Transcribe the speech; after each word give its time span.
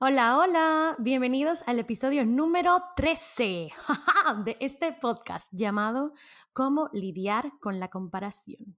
Hola, 0.00 0.38
hola, 0.38 0.94
bienvenidos 1.00 1.64
al 1.66 1.80
episodio 1.80 2.24
número 2.24 2.80
13 2.94 3.68
de 4.44 4.56
este 4.60 4.92
podcast 4.92 5.48
llamado 5.50 6.12
Cómo 6.52 6.88
lidiar 6.92 7.50
con 7.60 7.80
la 7.80 7.88
comparación. 7.88 8.76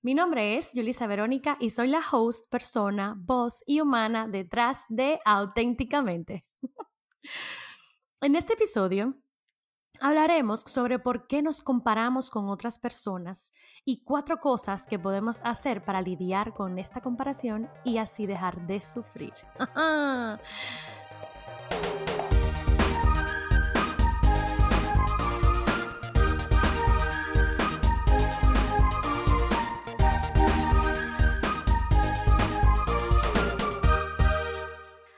Mi 0.00 0.14
nombre 0.14 0.56
es 0.56 0.70
Julisa 0.72 1.08
Verónica 1.08 1.56
y 1.58 1.70
soy 1.70 1.88
la 1.88 2.04
host, 2.12 2.48
persona, 2.52 3.16
voz 3.18 3.64
y 3.66 3.80
humana 3.80 4.28
detrás 4.28 4.84
de 4.88 5.18
Auténticamente. 5.24 6.46
en 8.20 8.36
este 8.36 8.52
episodio 8.52 9.16
Hablaremos 10.00 10.60
sobre 10.60 11.00
por 11.00 11.26
qué 11.26 11.42
nos 11.42 11.60
comparamos 11.60 12.30
con 12.30 12.48
otras 12.48 12.78
personas 12.78 13.52
y 13.84 14.04
cuatro 14.04 14.38
cosas 14.38 14.86
que 14.86 14.96
podemos 14.96 15.40
hacer 15.42 15.84
para 15.84 16.00
lidiar 16.00 16.54
con 16.54 16.78
esta 16.78 17.00
comparación 17.00 17.68
y 17.82 17.98
así 17.98 18.26
dejar 18.26 18.64
de 18.66 18.80
sufrir. 18.80 19.34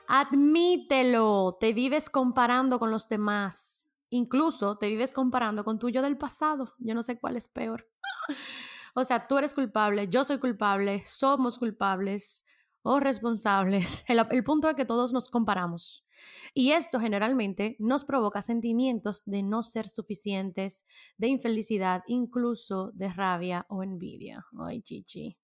Admítelo, 0.07 1.57
te 1.59 1.71
vives 1.71 2.09
comparando 2.09 2.79
con 2.79 2.91
los 2.91 3.07
demás 3.07 3.80
Incluso 4.13 4.77
te 4.77 4.87
vives 4.87 5.13
comparando 5.13 5.63
con 5.63 5.79
tu 5.79 5.89
yo 5.89 6.01
del 6.01 6.17
pasado. 6.17 6.75
Yo 6.79 6.93
no 6.93 7.01
sé 7.01 7.17
cuál 7.17 7.37
es 7.37 7.47
peor. 7.47 7.89
o 8.93 9.05
sea, 9.05 9.25
tú 9.25 9.37
eres 9.37 9.53
culpable, 9.53 10.09
yo 10.09 10.25
soy 10.25 10.37
culpable, 10.37 11.01
somos 11.05 11.57
culpables 11.57 12.43
o 12.83 12.99
responsables. 12.99 14.03
El, 14.31 14.43
punto 14.43 14.69
es 14.69 14.75
que 14.75 14.83
todos 14.83 15.13
nos 15.13 15.29
comparamos. 15.29 16.05
Y 16.53 16.73
esto 16.73 16.99
generalmente 16.99 17.77
nos 17.79 18.03
provoca 18.03 18.41
sentimientos 18.41 19.23
de 19.25 19.43
no 19.43 19.63
ser 19.63 19.87
suficientes, 19.87 20.85
de 21.17 21.27
infelicidad, 21.27 22.03
incluso 22.05 22.91
de 22.93 23.07
rabia 23.13 23.65
o 23.69 23.81
envidia. 23.81 24.45
Ay, 24.59 24.81
chichi. 24.81 25.37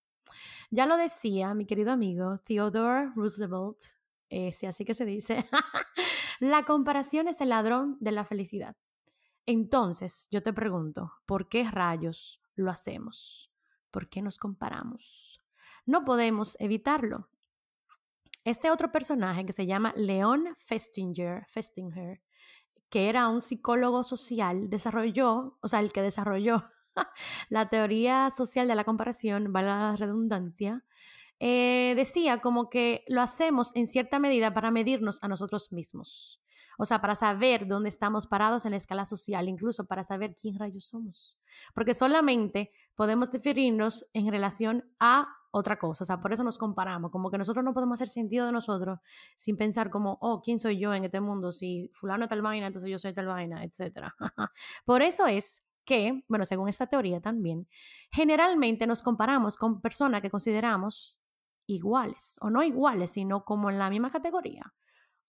Ya 0.72 0.86
lo 0.86 0.98
decía 0.98 1.54
mi 1.54 1.66
querido 1.66 1.92
amigo 1.94 2.42
Theodore 2.46 3.12
Roosevelt, 3.16 3.78
ese 4.30 4.68
así 4.68 4.84
que 4.84 4.94
se 4.94 5.06
dice, 5.06 5.46
la 6.40 6.64
comparación 6.64 7.28
es 7.28 7.42
el 7.42 7.50
ladrón 7.50 7.98
de 8.00 8.12
la 8.12 8.26
felicidad. 8.26 8.76
Entonces, 9.46 10.28
yo 10.32 10.44
te 10.44 10.54
pregunto, 10.54 11.14
¿por 11.26 11.48
qué 11.48 11.70
rayos 11.70 12.42
lo 12.56 12.70
hacemos? 12.70 13.52
¿Por 13.92 14.10
qué 14.10 14.22
nos 14.22 14.38
comparamos? 14.38 15.42
No 15.86 16.04
podemos 16.04 16.58
evitarlo. 16.60 17.30
Este 18.44 18.72
otro 18.72 18.92
personaje 18.92 19.46
que 19.46 19.54
se 19.54 19.66
llama 19.66 19.94
Leon 19.96 20.56
Festinger, 20.60 21.46
Festinger 21.48 22.22
que 22.90 23.10
era 23.10 23.28
un 23.28 23.42
psicólogo 23.42 24.04
social, 24.04 24.70
desarrolló, 24.70 25.58
o 25.62 25.68
sea, 25.68 25.80
el 25.80 25.92
que 25.92 26.02
desarrolló 26.02 26.64
la 27.50 27.70
teoría 27.70 28.30
social 28.30 28.68
de 28.68 28.76
la 28.76 28.84
comparación, 28.84 29.52
vale 29.52 29.68
la 29.68 29.96
redundancia, 29.96 30.86
eh, 31.40 31.94
decía 31.96 32.40
como 32.40 32.70
que 32.70 33.04
lo 33.08 33.22
hacemos 33.22 33.76
en 33.76 33.88
cierta 33.88 34.20
medida 34.20 34.54
para 34.54 34.72
medirnos 34.72 35.22
a 35.22 35.28
nosotros 35.28 35.72
mismos. 35.72 36.42
O 36.78 36.86
sea, 36.86 37.02
para 37.02 37.16
saber 37.16 37.68
dónde 37.68 37.90
estamos 37.90 38.28
parados 38.28 38.66
en 38.66 38.72
la 38.72 38.78
escala 38.78 39.04
social, 39.04 39.50
incluso 39.50 39.86
para 39.86 40.04
saber 40.04 40.36
quién 40.40 40.60
rayos 40.60 40.86
somos. 40.86 41.40
Porque 41.74 41.96
solamente 41.96 42.72
podemos 42.96 43.32
definirnos 43.32 44.08
en 44.14 44.32
relación 44.32 44.86
a 45.00 45.28
otra 45.52 45.80
cosa. 45.80 46.04
O 46.04 46.06
sea, 46.06 46.20
por 46.20 46.34
eso 46.34 46.44
nos 46.44 46.58
comparamos. 46.58 47.12
Como 47.12 47.32
que 47.32 47.38
nosotros 47.38 47.66
no 47.66 47.74
podemos 47.74 47.96
hacer 47.96 48.10
sentido 48.10 48.46
de 48.46 48.52
nosotros 48.52 49.00
sin 49.36 49.58
pensar 49.58 49.90
como, 49.90 50.18
oh, 50.22 50.42
¿quién 50.42 50.60
soy 50.60 50.80
yo 50.80 50.94
en 50.94 51.06
este 51.06 51.20
mundo? 51.20 51.52
Si 51.52 51.90
fulano 51.94 52.28
tal 52.28 52.44
vaina, 52.44 52.68
entonces 52.68 52.92
yo 52.92 53.00
soy 53.00 53.14
tal 53.14 53.26
vaina, 53.26 53.64
etc. 53.64 54.10
por 54.86 55.02
eso 55.02 55.26
es 55.26 55.64
que, 55.84 56.24
bueno, 56.28 56.46
según 56.46 56.70
esta 56.70 56.86
teoría 56.88 57.22
también, 57.22 57.68
generalmente 58.12 58.86
nos 58.86 59.02
comparamos 59.02 59.58
con 59.58 59.82
personas 59.82 60.22
que 60.22 60.30
consideramos 60.30 61.22
iguales, 61.68 62.38
o 62.42 62.50
no 62.50 62.64
iguales, 62.64 63.12
sino 63.12 63.46
como 63.46 63.70
en 63.70 63.78
la 63.78 63.90
misma 63.90 64.10
categoría, 64.10 64.74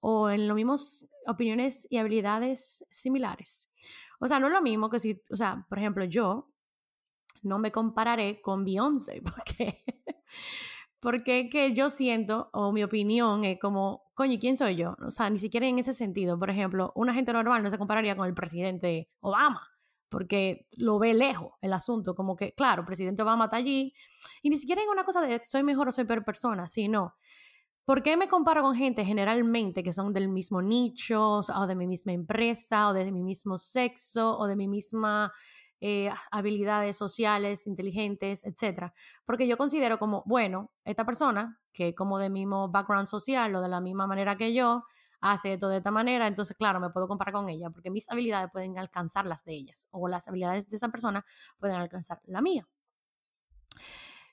o 0.01 0.31
en 0.31 0.49
los 0.49 0.55
mismos 0.55 1.07
opiniones 1.27 1.87
y 1.91 1.99
habilidades 1.99 2.87
similares. 2.91 3.71
O 4.21 4.27
sea, 4.27 4.41
no 4.41 4.47
es 4.47 4.53
lo 4.53 4.63
mismo 4.63 4.89
que 4.89 4.99
si, 4.99 5.21
o 5.31 5.37
sea, 5.37 5.67
por 5.69 5.79
ejemplo, 5.79 6.05
yo 6.05 6.51
no 7.43 7.59
me 7.59 7.73
compararé 7.73 8.41
con 8.41 8.65
Beyoncé, 8.65 9.21
porque, 9.23 9.85
porque 11.01 11.49
que 11.49 11.75
yo 11.75 11.91
siento, 11.91 12.51
o 12.53 12.73
mi 12.73 12.83
opinión 12.83 13.45
es 13.45 13.59
como, 13.61 14.05
coño, 14.15 14.39
¿quién 14.41 14.57
soy 14.57 14.77
yo? 14.77 14.97
O 15.05 15.11
sea, 15.11 15.29
ni 15.31 15.39
siquiera 15.39 15.67
en 15.67 15.79
ese 15.79 15.93
sentido. 15.93 16.39
Por 16.39 16.51
ejemplo, 16.51 16.93
una 16.95 17.15
gente 17.15 17.33
normal 17.33 17.63
no 17.63 17.71
se 17.71 17.79
compararía 17.79 18.17
con 18.17 18.27
el 18.27 18.35
presidente 18.35 19.11
Obama 19.21 19.78
porque 20.09 20.67
lo 20.77 20.99
ve 20.99 21.15
lejos 21.15 21.53
el 21.61 21.73
asunto, 21.73 22.15
como 22.15 22.37
que, 22.37 22.53
claro, 22.55 22.85
presidente 22.85 23.23
Obama 23.23 23.47
está 23.47 23.57
allí, 23.57 23.93
y 24.43 24.51
ni 24.51 24.57
siquiera 24.57 24.83
es 24.83 24.89
una 24.89 25.05
cosa 25.05 25.21
de 25.21 25.41
soy 25.43 25.63
mejor 25.63 25.89
o 25.89 25.93
soy 25.93 26.05
peor 26.05 26.25
persona, 26.25 26.67
sino, 26.67 27.15
¿por 27.85 28.03
qué 28.03 28.17
me 28.17 28.29
comparo 28.29 28.63
con 28.63 28.75
gente 28.75 29.05
generalmente 29.05 29.83
que 29.83 29.93
son 29.93 30.13
del 30.13 30.29
mismo 30.29 30.63
nicho, 30.63 31.41
o 31.41 31.67
de 31.67 31.75
mi 31.75 31.87
misma 31.87 32.13
empresa, 32.13 32.89
o 32.89 32.93
de 32.93 33.11
mi 33.11 33.23
mismo 33.23 33.57
sexo, 33.57 34.39
o 34.39 34.47
de 34.47 34.57
mi 34.57 34.69
misma 34.69 35.33
eh, 35.81 36.11
habilidades 36.31 36.97
sociales, 36.97 37.67
inteligentes, 37.67 38.45
etcétera? 38.45 38.95
Porque 39.25 39.47
yo 39.47 39.57
considero 39.57 39.99
como, 39.99 40.23
bueno, 40.27 40.71
esta 40.85 41.05
persona, 41.05 41.61
que 41.73 41.95
como 41.95 42.19
de 42.19 42.31
mismo 42.31 42.69
background 42.69 43.07
social 43.07 43.55
o 43.55 43.61
de 43.61 43.69
la 43.69 43.81
misma 43.81 44.07
manera 44.07 44.37
que 44.37 44.53
yo, 44.53 44.85
hace 45.21 45.55
esto 45.55 45.69
de 45.69 45.79
esta 45.79 45.91
manera, 45.91 46.27
entonces 46.27 46.57
claro, 46.57 46.81
me 46.81 46.91
puedo 46.91 47.09
comparar 47.09 47.35
con 47.35 47.49
ella 47.49 47.71
porque 47.71 47.91
mis 47.91 48.09
habilidades 48.11 48.51
pueden 48.53 48.79
alcanzar 48.79 49.27
las 49.27 49.45
de 49.45 49.55
ellas 49.55 49.89
o 49.91 50.09
las 50.09 50.29
habilidades 50.29 50.69
de 50.69 50.77
esa 50.77 50.89
persona 50.89 51.25
pueden 51.59 51.77
alcanzar 51.77 52.21
la 52.25 52.41
mía. 52.41 52.67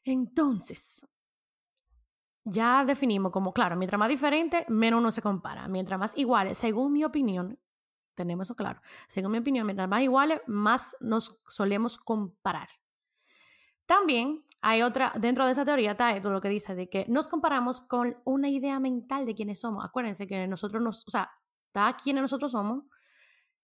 Entonces, 0.03 1.07
ya 2.43 2.85
definimos 2.85 3.31
como, 3.31 3.51
claro, 3.53 3.75
mientras 3.75 3.97
más 3.97 4.09
diferente, 4.09 4.65
menos 4.69 4.99
uno 4.99 5.09
se 5.09 5.21
compara. 5.21 5.67
Mientras 5.67 5.99
más 5.99 6.15
iguales, 6.15 6.57
según 6.59 6.93
mi 6.93 7.03
opinión, 7.03 7.59
tenemos 8.13 8.47
eso 8.47 8.55
claro, 8.55 8.81
según 9.07 9.31
mi 9.31 9.39
opinión, 9.39 9.65
mientras 9.65 9.89
más 9.89 10.01
iguales, 10.01 10.41
más 10.45 10.95
nos 10.99 11.41
solemos 11.47 11.97
comparar. 11.97 12.69
También 13.87 14.44
hay 14.67 14.81
otra, 14.81 15.13
dentro 15.15 15.45
de 15.45 15.51
esa 15.51 15.63
teoría 15.63 15.91
está 15.91 16.15
esto 16.15 16.31
lo 16.31 16.41
que 16.41 16.49
dice 16.49 16.73
de 16.73 16.89
que 16.89 17.05
nos 17.07 17.27
comparamos 17.27 17.81
con 17.81 18.17
una 18.25 18.49
idea 18.49 18.79
mental 18.79 19.27
de 19.27 19.35
quiénes 19.35 19.59
somos. 19.59 19.85
Acuérdense 19.85 20.25
que 20.25 20.47
nosotros 20.47 20.81
nos, 20.81 21.07
o 21.07 21.11
sea, 21.11 21.29
está 21.67 21.95
quiénes 22.03 22.23
nosotros 22.23 22.51
somos 22.51 22.83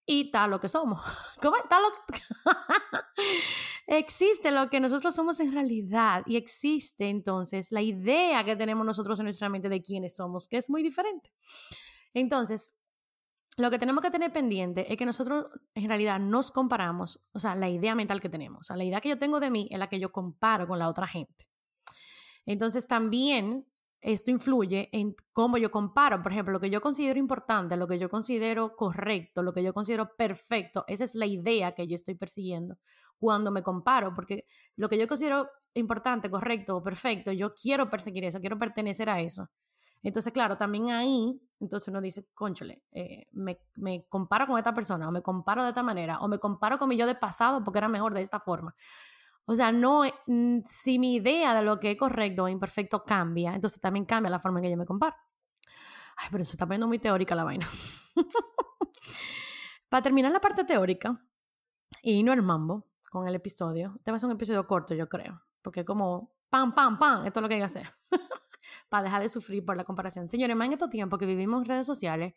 y 0.05 0.27
está 0.27 0.45
lo 0.45 0.59
que 0.59 0.67
somos. 0.67 1.01
¿Cómo 1.41 1.57
está 1.57 1.79
lo 1.79 1.87
existe 3.87 4.51
lo 4.51 4.69
que 4.69 4.79
nosotros 4.79 5.15
somos 5.15 5.39
en 5.39 5.53
realidad 5.53 6.21
y 6.27 6.37
existe 6.37 7.09
entonces 7.09 7.71
la 7.71 7.81
idea 7.81 8.45
que 8.45 8.55
tenemos 8.55 8.85
nosotros 8.85 9.19
en 9.19 9.23
nuestra 9.23 9.49
mente 9.49 9.69
de 9.69 9.81
quiénes 9.81 10.15
somos, 10.15 10.47
que 10.47 10.57
es 10.57 10.69
muy 10.69 10.83
diferente. 10.83 11.33
Entonces, 12.13 12.77
lo 13.57 13.69
que 13.69 13.79
tenemos 13.79 14.01
que 14.01 14.11
tener 14.11 14.31
pendiente 14.31 14.91
es 14.91 14.97
que 14.97 15.05
nosotros 15.05 15.47
en 15.75 15.87
realidad 15.87 16.19
nos 16.19 16.51
comparamos, 16.51 17.19
o 17.33 17.39
sea, 17.39 17.55
la 17.55 17.69
idea 17.69 17.95
mental 17.95 18.21
que 18.21 18.29
tenemos, 18.29 18.61
o 18.61 18.63
sea, 18.63 18.77
la 18.77 18.83
idea 18.83 19.01
que 19.01 19.09
yo 19.09 19.17
tengo 19.17 19.39
de 19.39 19.49
mí 19.49 19.67
es 19.71 19.77
la 19.77 19.87
que 19.87 19.99
yo 19.99 20.11
comparo 20.11 20.67
con 20.67 20.79
la 20.79 20.87
otra 20.87 21.07
gente. 21.07 21.47
Entonces 22.45 22.87
también 22.87 23.65
esto 24.01 24.31
influye 24.31 24.89
en 24.91 25.15
cómo 25.31 25.57
yo 25.57 25.69
comparo. 25.69 26.21
Por 26.21 26.31
ejemplo, 26.31 26.53
lo 26.53 26.59
que 26.59 26.71
yo 26.71 26.81
considero 26.81 27.19
importante, 27.19 27.77
lo 27.77 27.87
que 27.87 27.99
yo 27.99 28.09
considero 28.09 28.75
correcto, 28.75 29.43
lo 29.43 29.53
que 29.53 29.63
yo 29.63 29.73
considero 29.73 30.15
perfecto, 30.15 30.83
esa 30.87 31.03
es 31.03 31.13
la 31.13 31.27
idea 31.27 31.73
que 31.73 31.87
yo 31.87 31.95
estoy 31.95 32.15
persiguiendo 32.15 32.77
cuando 33.19 33.51
me 33.51 33.61
comparo, 33.61 34.13
porque 34.15 34.45
lo 34.75 34.89
que 34.89 34.97
yo 34.97 35.07
considero 35.07 35.47
importante, 35.75 36.31
correcto 36.31 36.77
o 36.77 36.83
perfecto, 36.83 37.31
yo 37.31 37.53
quiero 37.53 37.89
perseguir 37.89 38.23
eso, 38.23 38.39
quiero 38.39 38.57
pertenecer 38.57 39.09
a 39.09 39.21
eso. 39.21 39.47
Entonces, 40.03 40.33
claro, 40.33 40.57
también 40.57 40.89
ahí, 40.91 41.39
entonces 41.59 41.87
uno 41.87 42.01
dice, 42.01 42.27
conchole, 42.33 42.83
eh, 42.91 43.27
me, 43.33 43.59
me, 43.75 44.05
comparo 44.09 44.47
con 44.47 44.57
esta 44.57 44.73
persona, 44.73 45.07
o 45.07 45.11
me 45.11 45.21
comparo 45.21 45.63
de 45.63 45.69
esta 45.69 45.83
manera, 45.83 46.19
o 46.19 46.27
me 46.27 46.39
comparo 46.39 46.79
con 46.79 46.89
mi 46.89 46.97
yo 46.97 47.05
de 47.05 47.15
pasado 47.15 47.63
porque 47.63 47.77
era 47.77 47.87
mejor 47.87 48.13
de 48.13 48.21
esta 48.21 48.39
forma. 48.39 48.75
O 49.45 49.55
sea, 49.55 49.71
no, 49.71 50.03
mm, 50.27 50.59
si 50.65 50.97
mi 50.97 51.15
idea 51.15 51.53
de 51.53 51.61
lo 51.61 51.79
que 51.79 51.91
es 51.91 51.97
correcto 51.97 52.45
o 52.45 52.47
imperfecto 52.47 53.03
cambia, 53.03 53.53
entonces 53.53 53.79
también 53.79 54.05
cambia 54.05 54.29
la 54.29 54.39
forma 54.39 54.59
en 54.59 54.63
que 54.63 54.71
yo 54.71 54.77
me 54.77 54.85
comparo. 54.85 55.15
Ay, 56.17 56.29
pero 56.31 56.43
se 56.43 56.51
está 56.51 56.65
poniendo 56.65 56.87
muy 56.87 56.99
teórica 56.99 57.35
la 57.35 57.43
vaina. 57.43 57.67
Para 59.89 60.01
terminar 60.01 60.31
la 60.31 60.39
parte 60.39 60.63
teórica, 60.63 61.21
y 62.01 62.23
no 62.23 62.33
el 62.33 62.41
mambo 62.41 62.87
con 63.09 63.27
el 63.27 63.35
episodio, 63.35 63.93
este 63.97 64.11
va 64.11 64.15
a 64.15 64.19
ser 64.19 64.29
un 64.29 64.35
episodio 64.35 64.65
corto, 64.65 64.93
yo 64.95 65.07
creo, 65.09 65.41
porque 65.61 65.83
como 65.85 66.33
pam, 66.49 66.73
pam, 66.73 66.97
pam, 66.97 67.25
esto 67.25 67.39
es 67.39 67.41
lo 67.41 67.47
que 67.47 67.55
hay 67.55 67.61
que 67.61 67.65
hacer. 67.65 67.93
para 68.89 69.03
dejar 69.03 69.21
de 69.21 69.29
sufrir 69.29 69.65
por 69.65 69.77
la 69.77 69.83
comparación. 69.83 70.29
Señores, 70.29 70.55
más 70.55 70.67
en 70.67 70.73
estos 70.73 70.89
tiempos 70.89 71.19
que 71.19 71.25
vivimos 71.25 71.61
en 71.61 71.65
redes 71.65 71.87
sociales 71.87 72.33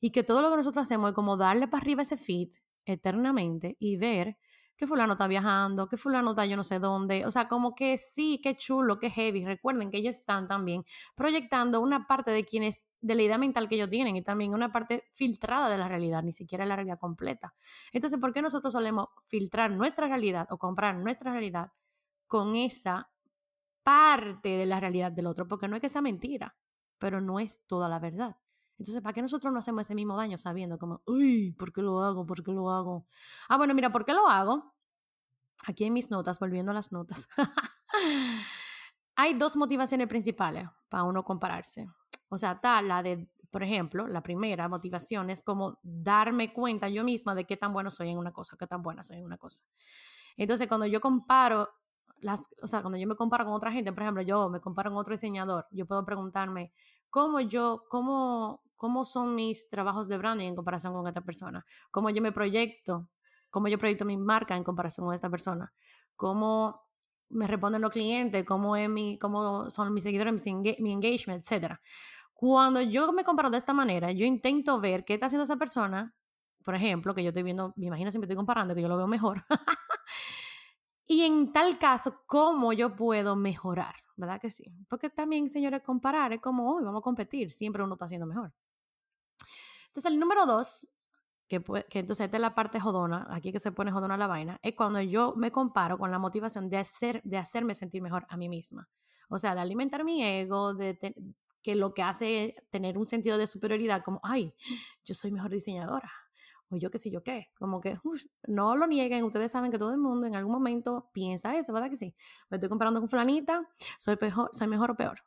y 0.00 0.10
que 0.10 0.22
todo 0.22 0.42
lo 0.42 0.50
que 0.50 0.56
nosotros 0.56 0.86
hacemos 0.86 1.10
es 1.10 1.14
como 1.14 1.36
darle 1.36 1.68
para 1.68 1.82
arriba 1.82 2.02
ese 2.02 2.16
feed 2.16 2.50
eternamente 2.84 3.76
y 3.78 3.96
ver 3.96 4.36
que 4.76 4.86
fulano 4.86 5.14
está 5.14 5.26
viajando, 5.26 5.88
que 5.88 5.96
fulano 5.96 6.30
está 6.30 6.44
yo 6.44 6.56
no 6.56 6.62
sé 6.62 6.78
dónde. 6.78 7.24
O 7.24 7.30
sea, 7.30 7.48
como 7.48 7.74
que 7.74 7.96
sí, 7.96 8.40
qué 8.42 8.56
chulo, 8.56 8.98
qué 8.98 9.10
heavy. 9.10 9.44
Recuerden 9.44 9.90
que 9.90 9.96
ellos 9.98 10.16
están 10.16 10.46
también 10.46 10.84
proyectando 11.14 11.80
una 11.80 12.06
parte 12.06 12.30
de 12.30 12.44
quienes, 12.44 12.86
de 13.00 13.14
la 13.14 13.22
idea 13.22 13.38
mental 13.38 13.68
que 13.68 13.76
ellos 13.76 13.90
tienen 13.90 14.16
y 14.16 14.22
también 14.22 14.52
una 14.52 14.70
parte 14.70 15.04
filtrada 15.12 15.70
de 15.70 15.78
la 15.78 15.88
realidad, 15.88 16.22
ni 16.22 16.32
siquiera 16.32 16.66
la 16.66 16.76
realidad 16.76 16.98
completa. 16.98 17.54
Entonces, 17.92 18.20
¿por 18.20 18.34
qué 18.34 18.42
nosotros 18.42 18.72
solemos 18.72 19.08
filtrar 19.26 19.70
nuestra 19.70 20.08
realidad 20.08 20.46
o 20.50 20.58
comprar 20.58 20.96
nuestra 20.96 21.32
realidad 21.32 21.72
con 22.26 22.54
esa 22.56 23.08
parte 23.86 24.48
de 24.48 24.66
la 24.66 24.80
realidad 24.80 25.12
del 25.12 25.28
otro? 25.28 25.46
Porque 25.46 25.68
no 25.68 25.76
es 25.76 25.80
que 25.80 25.88
sea 25.88 26.02
mentira, 26.02 26.56
pero 26.98 27.20
no 27.20 27.38
es 27.38 27.64
toda 27.68 27.88
la 27.88 28.00
verdad. 28.00 28.36
Entonces, 28.78 29.00
¿para 29.00 29.12
qué 29.12 29.22
nosotros 29.22 29.52
no 29.52 29.60
hacemos 29.60 29.82
ese 29.82 29.94
mismo 29.94 30.16
daño 30.16 30.38
sabiendo 30.38 30.76
como, 30.76 31.02
uy, 31.06 31.52
¿por 31.52 31.72
qué 31.72 31.82
lo 31.82 32.02
hago? 32.02 32.26
¿Por 32.26 32.42
qué 32.42 32.50
lo 32.50 32.68
hago? 32.68 33.06
Ah, 33.48 33.56
bueno, 33.56 33.74
mira, 33.74 33.92
¿por 33.92 34.04
qué 34.04 34.12
lo 34.12 34.26
hago? 34.26 34.74
Aquí 35.68 35.84
en 35.84 35.92
mis 35.92 36.10
notas, 36.10 36.40
volviendo 36.40 36.72
a 36.72 36.74
las 36.74 36.90
notas. 36.90 37.28
Hay 39.14 39.34
dos 39.34 39.56
motivaciones 39.56 40.08
principales 40.08 40.68
para 40.88 41.04
uno 41.04 41.22
compararse. 41.22 41.86
O 42.28 42.36
sea, 42.36 42.60
tal 42.60 42.88
la 42.88 43.04
de, 43.04 43.28
por 43.52 43.62
ejemplo, 43.62 44.08
la 44.08 44.20
primera 44.20 44.68
motivación 44.68 45.30
es 45.30 45.42
como 45.42 45.78
darme 45.84 46.52
cuenta 46.52 46.88
yo 46.88 47.04
misma 47.04 47.36
de 47.36 47.44
qué 47.44 47.56
tan 47.56 47.72
bueno 47.72 47.90
soy 47.90 48.10
en 48.10 48.18
una 48.18 48.32
cosa, 48.32 48.56
qué 48.58 48.66
tan 48.66 48.82
buena 48.82 49.04
soy 49.04 49.18
en 49.18 49.24
una 49.26 49.38
cosa. 49.38 49.62
Entonces, 50.36 50.66
cuando 50.66 50.86
yo 50.86 51.00
comparo 51.00 51.68
las, 52.20 52.48
o 52.62 52.66
sea, 52.66 52.80
cuando 52.82 52.98
yo 52.98 53.06
me 53.06 53.16
comparo 53.16 53.44
con 53.44 53.54
otra 53.54 53.72
gente, 53.72 53.92
por 53.92 54.02
ejemplo, 54.02 54.22
yo 54.22 54.48
me 54.48 54.60
comparo 54.60 54.90
con 54.90 54.98
otro 54.98 55.12
diseñador, 55.12 55.66
yo 55.70 55.86
puedo 55.86 56.04
preguntarme 56.04 56.72
cómo 57.10 57.40
yo, 57.40 57.84
cómo, 57.88 58.62
cómo 58.76 59.04
son 59.04 59.34
mis 59.34 59.68
trabajos 59.68 60.08
de 60.08 60.18
branding 60.18 60.48
en 60.48 60.56
comparación 60.56 60.92
con 60.92 61.06
esta 61.06 61.20
persona, 61.20 61.64
cómo 61.90 62.10
yo 62.10 62.22
me 62.22 62.32
proyecto, 62.32 63.08
cómo 63.50 63.68
yo 63.68 63.78
proyecto 63.78 64.04
mi 64.04 64.16
marca 64.16 64.56
en 64.56 64.64
comparación 64.64 65.06
con 65.06 65.14
esta 65.14 65.30
persona, 65.30 65.72
cómo 66.14 66.82
me 67.28 67.46
responden 67.46 67.82
los 67.82 67.90
clientes, 67.90 68.44
cómo, 68.44 68.76
es 68.76 68.88
mi, 68.88 69.18
cómo 69.18 69.68
son 69.70 69.92
mis 69.92 70.02
seguidores, 70.02 70.44
mi 70.46 70.92
engagement, 70.92 71.44
etc. 71.44 71.80
Cuando 72.34 72.82
yo 72.82 73.12
me 73.12 73.24
comparo 73.24 73.50
de 73.50 73.56
esta 73.56 73.72
manera, 73.72 74.12
yo 74.12 74.26
intento 74.26 74.80
ver 74.80 75.04
qué 75.04 75.14
está 75.14 75.26
haciendo 75.26 75.44
esa 75.44 75.56
persona, 75.56 76.14
por 76.64 76.74
ejemplo, 76.74 77.14
que 77.14 77.22
yo 77.22 77.28
estoy 77.28 77.42
viendo, 77.42 77.72
me 77.76 77.86
imagino 77.86 78.10
si 78.10 78.18
me 78.18 78.24
estoy 78.24 78.36
comparando, 78.36 78.74
que 78.74 78.82
yo 78.82 78.88
lo 78.88 78.96
veo 78.96 79.06
mejor. 79.06 79.44
y 81.06 81.22
en 81.22 81.52
tal 81.52 81.78
caso, 81.78 82.22
¿cómo 82.26 82.72
yo 82.72 82.96
puedo 82.96 83.36
mejorar? 83.36 83.94
¿Verdad 84.16 84.40
que 84.40 84.50
sí? 84.50 84.64
Porque 84.88 85.08
también, 85.08 85.48
señores, 85.48 85.82
comparar 85.82 86.32
es 86.32 86.40
como, 86.40 86.74
hoy 86.74 86.84
vamos 86.84 87.00
a 87.00 87.02
competir, 87.02 87.50
siempre 87.50 87.82
uno 87.82 87.94
está 87.94 88.06
haciendo 88.06 88.26
mejor. 88.26 88.52
Entonces, 89.86 90.10
el 90.10 90.18
número 90.18 90.46
dos, 90.46 90.88
que, 91.46 91.62
que 91.62 92.00
entonces 92.00 92.24
esta 92.24 92.36
es 92.36 92.40
la 92.40 92.54
parte 92.54 92.80
jodona, 92.80 93.26
aquí 93.30 93.52
que 93.52 93.60
se 93.60 93.70
pone 93.70 93.92
jodona 93.92 94.16
la 94.16 94.26
vaina, 94.26 94.58
es 94.62 94.74
cuando 94.74 95.00
yo 95.00 95.34
me 95.36 95.52
comparo 95.52 95.96
con 95.96 96.10
la 96.10 96.18
motivación 96.18 96.68
de, 96.68 96.78
hacer, 96.78 97.22
de 97.22 97.38
hacerme 97.38 97.74
sentir 97.74 98.02
mejor 98.02 98.26
a 98.28 98.36
mí 98.36 98.48
misma. 98.48 98.88
O 99.28 99.38
sea, 99.38 99.54
de 99.54 99.60
alimentar 99.60 100.04
mi 100.04 100.24
ego, 100.24 100.74
de 100.74 100.98
que 101.62 101.74
lo 101.74 101.94
que 101.94 102.02
hace 102.02 102.56
tener 102.70 102.98
un 102.98 103.06
sentido 103.06 103.38
de 103.38 103.46
superioridad, 103.46 104.02
como, 104.02 104.20
ay, 104.22 104.54
yo 105.04 105.14
soy 105.14 105.30
mejor 105.30 105.50
diseñadora, 105.50 106.10
o 106.70 106.76
yo 106.76 106.90
qué 106.90 106.98
sé 106.98 107.10
yo 107.10 107.22
qué, 107.22 107.48
como 107.58 107.80
que 107.80 107.98
no 108.48 108.76
lo 108.76 108.86
nieguen, 108.86 109.24
ustedes 109.24 109.50
saben 109.52 109.70
que 109.70 109.78
todo 109.78 109.90
el 109.90 109.98
mundo 109.98 110.26
en 110.26 110.34
algún 110.34 110.52
momento 110.52 111.10
piensa 111.12 111.56
eso, 111.56 111.72
¿verdad 111.72 111.90
que 111.90 111.96
sí? 111.96 112.14
Me 112.50 112.56
estoy 112.56 112.68
comparando 112.68 113.00
con 113.00 113.08
flanita, 113.08 113.68
soy, 113.98 114.16
soy 114.52 114.66
mejor 114.66 114.90
o 114.90 114.96
peor 114.96 115.22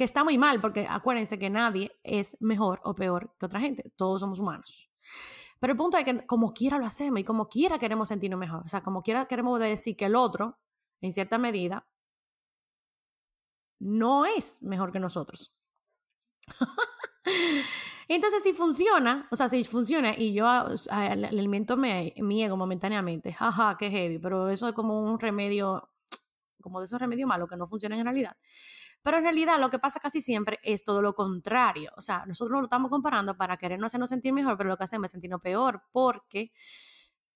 que 0.00 0.04
está 0.04 0.24
muy 0.24 0.38
mal, 0.38 0.62
porque 0.62 0.86
acuérdense 0.88 1.38
que 1.38 1.50
nadie 1.50 1.92
es 2.02 2.34
mejor 2.40 2.80
o 2.84 2.94
peor 2.94 3.34
que 3.38 3.44
otra 3.44 3.60
gente, 3.60 3.92
todos 3.96 4.20
somos 4.20 4.38
humanos. 4.38 4.90
Pero 5.58 5.74
el 5.74 5.76
punto 5.76 5.98
es 5.98 6.06
que 6.06 6.24
como 6.26 6.54
quiera 6.54 6.78
lo 6.78 6.86
hacemos 6.86 7.20
y 7.20 7.24
como 7.24 7.50
quiera 7.50 7.78
queremos 7.78 8.08
sentirnos 8.08 8.40
mejor, 8.40 8.62
o 8.64 8.68
sea, 8.68 8.82
como 8.82 9.02
quiera 9.02 9.26
queremos 9.26 9.60
decir 9.60 9.98
que 9.98 10.06
el 10.06 10.16
otro, 10.16 10.58
en 11.02 11.12
cierta 11.12 11.36
medida, 11.36 11.86
no 13.78 14.24
es 14.24 14.62
mejor 14.62 14.90
que 14.90 15.00
nosotros. 15.00 15.54
Entonces, 18.12 18.42
si 18.42 18.52
funciona, 18.54 19.28
o 19.30 19.36
sea, 19.36 19.48
si 19.48 19.62
funciona 19.62 20.16
y 20.18 20.32
yo 20.32 20.44
alimento 20.48 21.76
mi 21.76 22.42
ego 22.42 22.56
momentáneamente, 22.56 23.32
jaja, 23.32 23.76
qué 23.78 23.88
heavy, 23.88 24.18
pero 24.18 24.48
eso 24.48 24.66
es 24.66 24.74
como 24.74 25.00
un 25.00 25.20
remedio, 25.20 25.88
como 26.60 26.80
de 26.80 26.86
esos 26.86 27.00
remedios 27.00 27.28
malos 27.28 27.48
que 27.48 27.56
no 27.56 27.68
funcionan 27.68 28.00
en 28.00 28.06
realidad. 28.06 28.36
Pero 29.00 29.18
en 29.18 29.22
realidad 29.22 29.60
lo 29.60 29.70
que 29.70 29.78
pasa 29.78 30.00
casi 30.00 30.20
siempre 30.20 30.58
es 30.64 30.82
todo 30.82 31.02
lo 31.02 31.14
contrario. 31.14 31.92
O 31.96 32.00
sea, 32.00 32.26
nosotros 32.26 32.58
lo 32.58 32.64
estamos 32.64 32.90
comparando 32.90 33.36
para 33.36 33.56
querernos 33.56 33.90
hacernos 33.90 34.08
sentir 34.08 34.32
mejor, 34.32 34.56
pero 34.56 34.70
lo 34.70 34.76
que 34.76 34.82
hacemos 34.82 35.04
es 35.04 35.10
sentirnos 35.12 35.40
peor 35.40 35.80
porque 35.92 36.50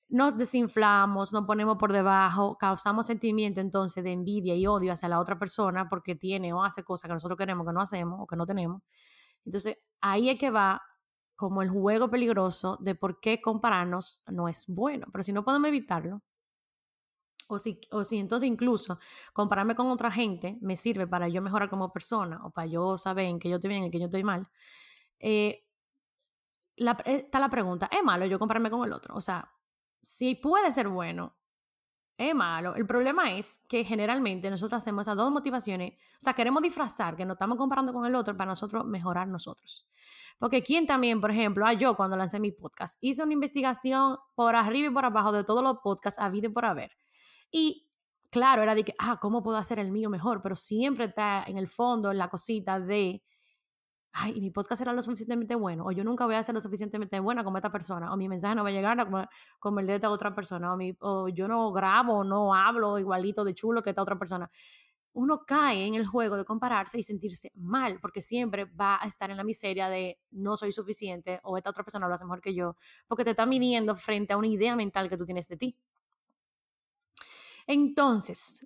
nos 0.09 0.37
desinflamos, 0.37 1.33
nos 1.33 1.47
ponemos 1.47 1.77
por 1.77 1.93
debajo, 1.93 2.59
causamos 2.59 3.07
sentimiento 3.07 3.61
entonces 3.61 4.03
de 4.03 4.11
envidia 4.11 4.57
y 4.57 4.67
odio 4.67 4.93
hacia 4.93 5.09
la 5.09 5.21
otra 5.21 5.39
persona 5.39 5.89
porque 5.89 6.17
tiene 6.17 6.53
o 6.53 6.65
hace 6.65 6.83
cosas 6.83 7.07
que 7.07 7.15
nosotros 7.15 7.39
queremos 7.39 7.65
que 7.65 7.73
no 7.73 7.81
hacemos 7.81 8.19
o 8.21 8.27
que 8.27 8.35
no 8.35 8.45
tenemos. 8.45 8.83
Entonces 9.45 9.79
ahí 10.01 10.31
es 10.31 10.39
que 10.39 10.51
va 10.51 10.83
como 11.37 11.63
el 11.63 11.71
juego 11.71 12.11
peligroso 12.11 12.79
de 12.81 12.95
por 12.95 13.21
qué 13.21 13.41
compararnos 13.41 14.23
no 14.27 14.49
es 14.49 14.67
bueno. 14.69 15.07
Pero 15.13 15.23
si 15.23 15.33
no 15.33 15.45
podemos 15.45 15.69
evitarlo, 15.69 16.23
o 17.47 17.59
si, 17.59 17.81
o 17.91 18.05
si 18.05 18.19
entonces 18.19 18.49
incluso 18.49 18.99
compararme 19.33 19.75
con 19.75 19.89
otra 19.89 20.11
gente 20.11 20.59
me 20.61 20.77
sirve 20.77 21.07
para 21.07 21.29
yo 21.29 21.43
mejorar 21.43 21.69
como 21.69 21.93
persona 21.93 22.41
o 22.45 22.51
para 22.51 22.67
yo 22.67 22.97
saber 22.97 23.27
en 23.27 23.39
que 23.39 23.49
yo 23.49 23.57
estoy 23.57 23.69
bien 23.71 23.85
y 23.85 23.91
que 23.91 23.99
yo 23.99 24.07
estoy 24.07 24.25
mal, 24.25 24.49
eh, 25.19 25.65
la, 26.77 26.93
eh, 27.05 27.23
está 27.27 27.39
la 27.39 27.51
pregunta, 27.51 27.89
¿es 27.93 28.03
malo 28.03 28.27
yo 28.27 28.39
compararme 28.39 28.71
con 28.71 28.85
el 28.85 28.93
otro? 28.93 29.15
O 29.15 29.21
sea, 29.21 29.51
si 30.03 30.35
puede 30.35 30.71
ser 30.71 30.89
bueno, 30.89 31.37
es 32.17 32.35
malo. 32.35 32.75
El 32.77 32.87
problema 32.87 33.33
es 33.37 33.61
que 33.69 33.85
generalmente 33.85 34.51
nosotros 34.51 34.83
hacemos 34.83 35.03
esas 35.03 35.17
dos 35.17 35.33
motivaciones, 35.33 35.95
o 35.95 36.21
sea, 36.21 36.33
queremos 36.33 36.63
disfrazar 36.63 37.17
que 37.17 37.25
nos 37.25 37.35
estamos 37.35 37.59
comparando 37.59 37.93
con 37.93 38.07
el 38.07 38.15
otro 38.15 38.37
para 38.37 38.51
nosotros 38.51 38.85
mejorar 38.85 39.27
nosotros. 39.29 39.87
Porque 40.39 40.63
quien 40.63 40.87
también, 40.87 41.21
por 41.21 41.31
ejemplo, 41.31 41.67
ah, 41.67 41.73
yo 41.73 41.97
cuando 41.97 42.17
lancé 42.17 42.41
mi 42.41 42.53
podcast, 42.53 42.99
hice 43.01 43.23
una 43.23 43.33
investigación 43.33 44.19
por 44.35 44.55
arriba 44.57 44.89
y 44.89 44.91
por 44.91 45.05
abajo 45.05 45.33
de 45.33 45.45
todos 45.45 45.63
los 45.63 45.81
podcasts 45.81 46.21
habido 46.21 46.51
y 46.51 46.53
por 46.53 46.65
haber. 46.65 46.93
Y 47.51 47.89
claro, 48.31 48.63
era 48.63 48.75
de 48.75 48.85
que, 48.85 48.95
ah, 48.99 49.19
¿cómo 49.21 49.43
puedo 49.43 49.57
hacer 49.57 49.79
el 49.79 49.91
mío 49.91 50.11
mejor? 50.11 50.43
Pero 50.43 50.57
siempre 50.57 51.07
está 51.07 51.45
en 51.47 51.57
el 51.57 51.69
fondo, 51.69 52.13
la 52.13 52.29
cosita 52.29 52.81
de, 52.81 53.23
ay, 54.17 54.41
mi 54.41 54.51
podcast 54.51 54.81
era 54.81 54.93
lo 54.93 55.03
suficientemente 55.03 55.57
bueno, 55.57 55.85
o 55.87 55.91
yo 55.91 56.05
nunca 56.05 56.25
voy 56.25 56.37
a 56.37 56.43
ser 56.43 56.55
lo 56.55 56.61
suficientemente 56.61 57.19
buena 57.19 57.43
como 57.43 57.59
esta 57.59 57.73
persona, 57.73 58.13
o 58.13 58.17
mi 58.17 58.29
mensaje 58.29 58.55
no 58.55 58.63
va 58.63 58.69
a 58.69 58.73
llegar 58.73 59.05
como, 59.05 59.27
como 59.59 59.81
el 59.81 59.89
de 59.89 59.97
esta 59.97 60.09
otra 60.09 60.33
persona, 60.33 60.73
o, 60.73 60.77
mi, 60.77 60.97
o 61.01 61.29
yo 61.29 61.49
no 61.49 61.73
grabo, 61.73 62.23
no 62.23 62.55
hablo 62.55 62.99
igualito 63.01 63.45
de 63.45 63.55
chulo 63.55 63.83
que 63.83 63.91
esta 63.91 64.03
otra 64.03 64.17
persona. 64.17 64.49
Uno 65.15 65.45
cae 65.45 65.87
en 65.87 65.95
el 65.95 66.07
juego 66.07 66.37
de 66.37 66.45
compararse 66.45 66.97
y 66.99 67.03
sentirse 67.03 67.51
mal, 67.57 67.99
porque 68.01 68.23
siempre 68.23 68.67
va 68.67 68.99
a 69.03 69.07
estar 69.07 69.31
en 69.33 69.37
la 69.37 69.45
miseria 69.45 69.89
de 69.89 70.21
no 70.31 70.57
soy 70.57 70.71
suficiente 70.71 71.41
o 71.43 71.57
esta 71.57 71.71
otra 71.71 71.83
persona 71.83 72.07
lo 72.07 72.15
hace 72.15 72.25
mejor 72.25 72.41
que 72.41 72.55
yo, 72.55 72.77
porque 73.09 73.25
te 73.25 73.31
está 73.31 73.47
midiendo 73.47 73.97
frente 73.97 74.33
a 74.33 74.37
una 74.37 74.47
idea 74.49 74.77
mental 74.77 75.09
que 75.09 75.17
tú 75.17 75.25
tienes 75.25 75.49
de 75.49 75.57
ti. 75.57 75.77
Entonces, 77.67 78.65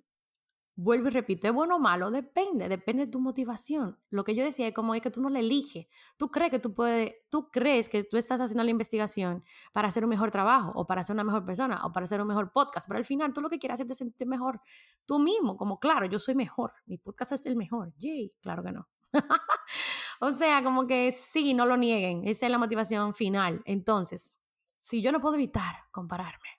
vuelvo 0.81 1.09
y 1.09 1.11
repito, 1.11 1.47
¿es 1.47 1.53
bueno 1.53 1.75
o 1.75 1.79
malo? 1.79 2.09
Depende, 2.09 2.69
depende 2.69 3.05
de 3.05 3.11
tu 3.11 3.19
motivación. 3.19 3.97
Lo 4.09 4.23
que 4.23 4.33
yo 4.33 4.43
decía 4.45 4.67
es 4.67 4.73
como 4.73 4.95
es 4.95 5.01
que 5.01 5.11
tú 5.11 5.21
no 5.21 5.29
le 5.29 5.39
eliges. 5.39 5.87
Tú 6.17 6.31
crees 6.31 6.51
que 6.51 6.59
tú 6.59 6.73
puedes, 6.73 7.15
tú 7.29 7.49
crees 7.51 7.89
que 7.89 8.01
tú 8.03 8.15
estás 8.15 8.39
haciendo 8.39 8.63
la 8.63 8.71
investigación 8.71 9.43
para 9.73 9.89
hacer 9.89 10.05
un 10.05 10.09
mejor 10.09 10.31
trabajo 10.31 10.71
o 10.75 10.87
para 10.87 11.03
ser 11.03 11.15
una 11.15 11.25
mejor 11.25 11.43
persona 11.45 11.85
o 11.85 11.91
para 11.91 12.05
hacer 12.05 12.21
un 12.21 12.27
mejor 12.27 12.53
podcast, 12.53 12.87
pero 12.87 12.97
al 12.97 13.03
final 13.03 13.33
tú 13.33 13.41
lo 13.41 13.49
que 13.49 13.59
quieres 13.59 13.81
es 13.81 13.97
sentirte 13.97 14.25
mejor 14.25 14.61
tú 15.05 15.19
mismo, 15.19 15.57
como 15.57 15.79
claro, 15.79 16.05
yo 16.05 16.17
soy 16.17 16.35
mejor, 16.35 16.71
mi 16.85 16.97
podcast 16.97 17.33
es 17.33 17.45
el 17.45 17.57
mejor. 17.57 17.93
Yay, 17.97 18.31
claro 18.41 18.63
que 18.63 18.71
no. 18.71 18.87
o 20.21 20.31
sea, 20.31 20.63
como 20.63 20.87
que 20.87 21.11
sí, 21.11 21.53
no 21.53 21.65
lo 21.65 21.75
nieguen, 21.75 22.25
esa 22.25 22.45
es 22.45 22.51
la 22.51 22.57
motivación 22.57 23.13
final. 23.13 23.61
Entonces, 23.65 24.39
si 24.79 25.01
yo 25.01 25.11
no 25.11 25.19
puedo 25.19 25.35
evitar 25.35 25.75
compararme, 25.91 26.58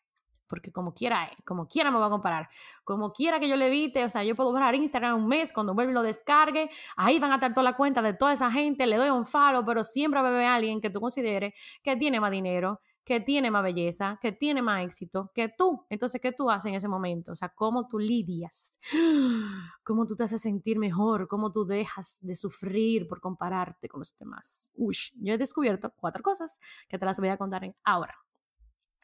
porque 0.51 0.73
como 0.73 0.93
quiera, 0.93 1.31
como 1.45 1.69
quiera 1.69 1.93
me 1.93 1.99
va 1.99 2.07
a 2.07 2.11
comparar, 2.11 2.51
como 2.85 3.13
quiera 3.13 3.39
que 3.39 3.49
yo 3.49 3.57
le 3.57 3.69
evite, 3.69 4.05
o 4.05 4.09
sea, 4.09 4.25
yo 4.25 4.35
puedo 4.35 4.51
borrar 4.51 4.75
Instagram 4.75 5.17
un 5.17 5.29
mes, 5.29 5.53
cuando 5.53 5.75
vuelva 5.75 5.93
y 5.93 5.95
lo 5.95 6.03
descargue, 6.03 6.69
ahí 6.97 7.21
van 7.21 7.31
a 7.31 7.37
estar 7.37 7.55
toda 7.55 7.63
la 7.63 7.77
cuenta 7.77 8.03
de 8.03 8.15
toda 8.15 8.33
esa 8.33 8.51
gente, 8.51 8.87
le 8.87 8.97
doy 8.97 9.11
un 9.11 9.25
follow, 9.25 9.65
pero 9.65 9.85
siempre 9.85 10.21
va 10.21 10.27
a 10.27 10.31
haber 10.31 10.47
alguien 10.47 10.81
que 10.81 10.91
tú 10.91 11.01
consideres 11.01 11.55
que 11.85 11.97
tiene 11.97 12.19
más 12.19 12.33
dinero, 12.33 12.81
que 13.05 13.21
tiene 13.21 13.51
más 13.51 13.63
belleza, 13.63 14.19
que 14.21 14.33
tiene 14.33 14.61
más 14.61 14.85
éxito 14.85 15.31
que 15.35 15.49
tú. 15.49 15.87
Entonces, 15.89 16.21
¿qué 16.21 16.33
tú 16.33 16.51
haces 16.51 16.67
en 16.67 16.75
ese 16.75 16.89
momento? 16.89 17.33
O 17.33 17.35
sea, 17.35 17.49
¿cómo 17.49 17.87
tú 17.89 17.99
lidias? 17.99 18.79
¿Cómo 19.85 20.07
tú 20.07 20.17
te 20.17 20.25
haces 20.25 20.43
sentir 20.43 20.79
mejor? 20.79 21.27
¿Cómo 21.29 21.51
tú 21.51 21.65
dejas 21.65 22.19
de 22.23 22.35
sufrir 22.35 23.09
por 23.09 23.21
compararte 23.21 23.89
con 23.89 24.01
los 24.01 24.17
demás? 24.19 24.71
Uy, 24.75 24.97
yo 25.15 25.35
he 25.35 25.39
descubierto 25.39 25.93
cuatro 25.97 26.23
cosas 26.23 26.59
que 26.89 26.99
te 26.99 27.07
las 27.07 27.19
voy 27.21 27.29
a 27.29 27.37
contar 27.37 27.75
ahora. 27.85 28.17